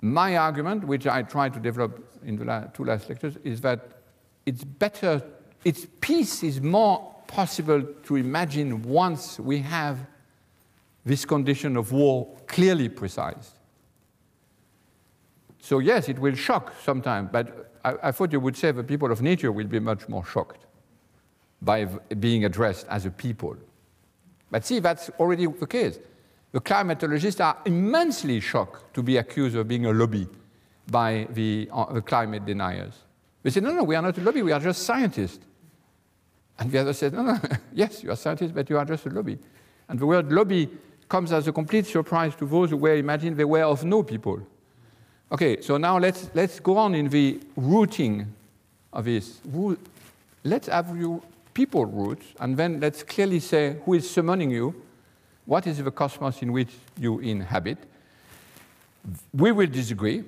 [0.00, 3.88] My argument, which I tried to develop in the la two last lectures, is that
[4.46, 5.20] it's better,
[5.64, 9.98] its peace is more possible to imagine once we have
[11.06, 13.52] this condition of war clearly precise.
[15.60, 19.12] So yes, it will shock sometimes, but I, I, thought you would say the people
[19.12, 20.66] of nature will be much more shocked
[21.62, 23.56] by being addressed as a people.
[24.50, 25.98] But see, that's already the case.
[26.50, 30.26] The climatologists are immensely shocked to be accused of being a lobby
[30.90, 32.94] by the, uh, the climate deniers.
[33.44, 35.44] They say, no, no, we are not a lobby, we are just scientists.
[36.58, 37.38] And the other said, no, no,
[37.72, 39.38] yes, you are scientists, but you are just a lobby.
[39.88, 40.68] And the word lobby
[41.08, 44.40] comes as a complete surprise to those who were imagining they were of no people.
[45.30, 48.32] Okay, so now let's, let's go on in the rooting
[48.92, 49.40] of this.
[50.44, 51.20] Let's have your
[51.52, 54.74] people roots, and then let's clearly say who is summoning you,
[55.46, 57.78] what is the cosmos in which you inhabit.
[59.32, 60.24] We will disagree,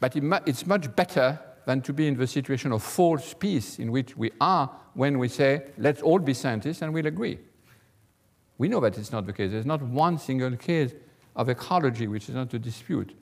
[0.00, 0.14] but
[0.46, 4.30] it's much better than to be in the situation of false peace in which we
[4.40, 7.38] are when we say, let's all be scientists and we'll agree.
[8.58, 9.52] We know that it's not the case.
[9.52, 10.92] There's not one single case
[11.36, 13.14] of ecology which is not a dispute.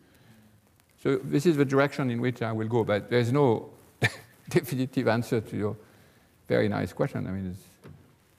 [1.03, 3.71] So this is the direction in which I will go, but there's no
[4.49, 5.77] definitive answer to your
[6.49, 7.27] very nice question.
[7.27, 7.57] I mean,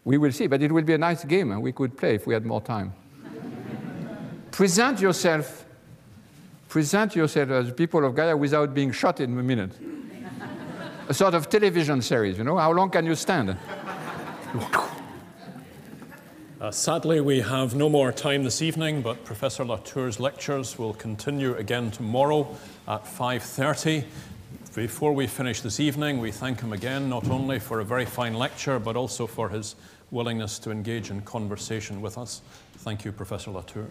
[0.03, 2.25] we will see, but it will be a nice game and we could play if
[2.25, 2.93] we had more time.
[4.51, 5.65] present yourself,
[6.67, 9.71] present yourself as people of Gaia without being shot in a minute.
[11.09, 12.57] a sort of television series, you know?
[12.57, 13.55] How long can you stand?
[16.59, 21.53] Uh, sadly, we have no more time this evening, but Professor Latour's lectures will continue
[21.53, 22.47] again tomorrow
[22.87, 24.03] at 5.30.
[24.73, 28.33] Before we finish this evening, we thank him again, not only for a very fine
[28.33, 29.75] lecture, but also for his
[30.09, 32.41] willingness to engage in conversation with us.
[32.77, 33.85] Thank you, Professor Latour.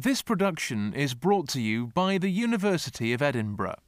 [0.00, 3.80] This production is brought to you by the University of Edinburgh.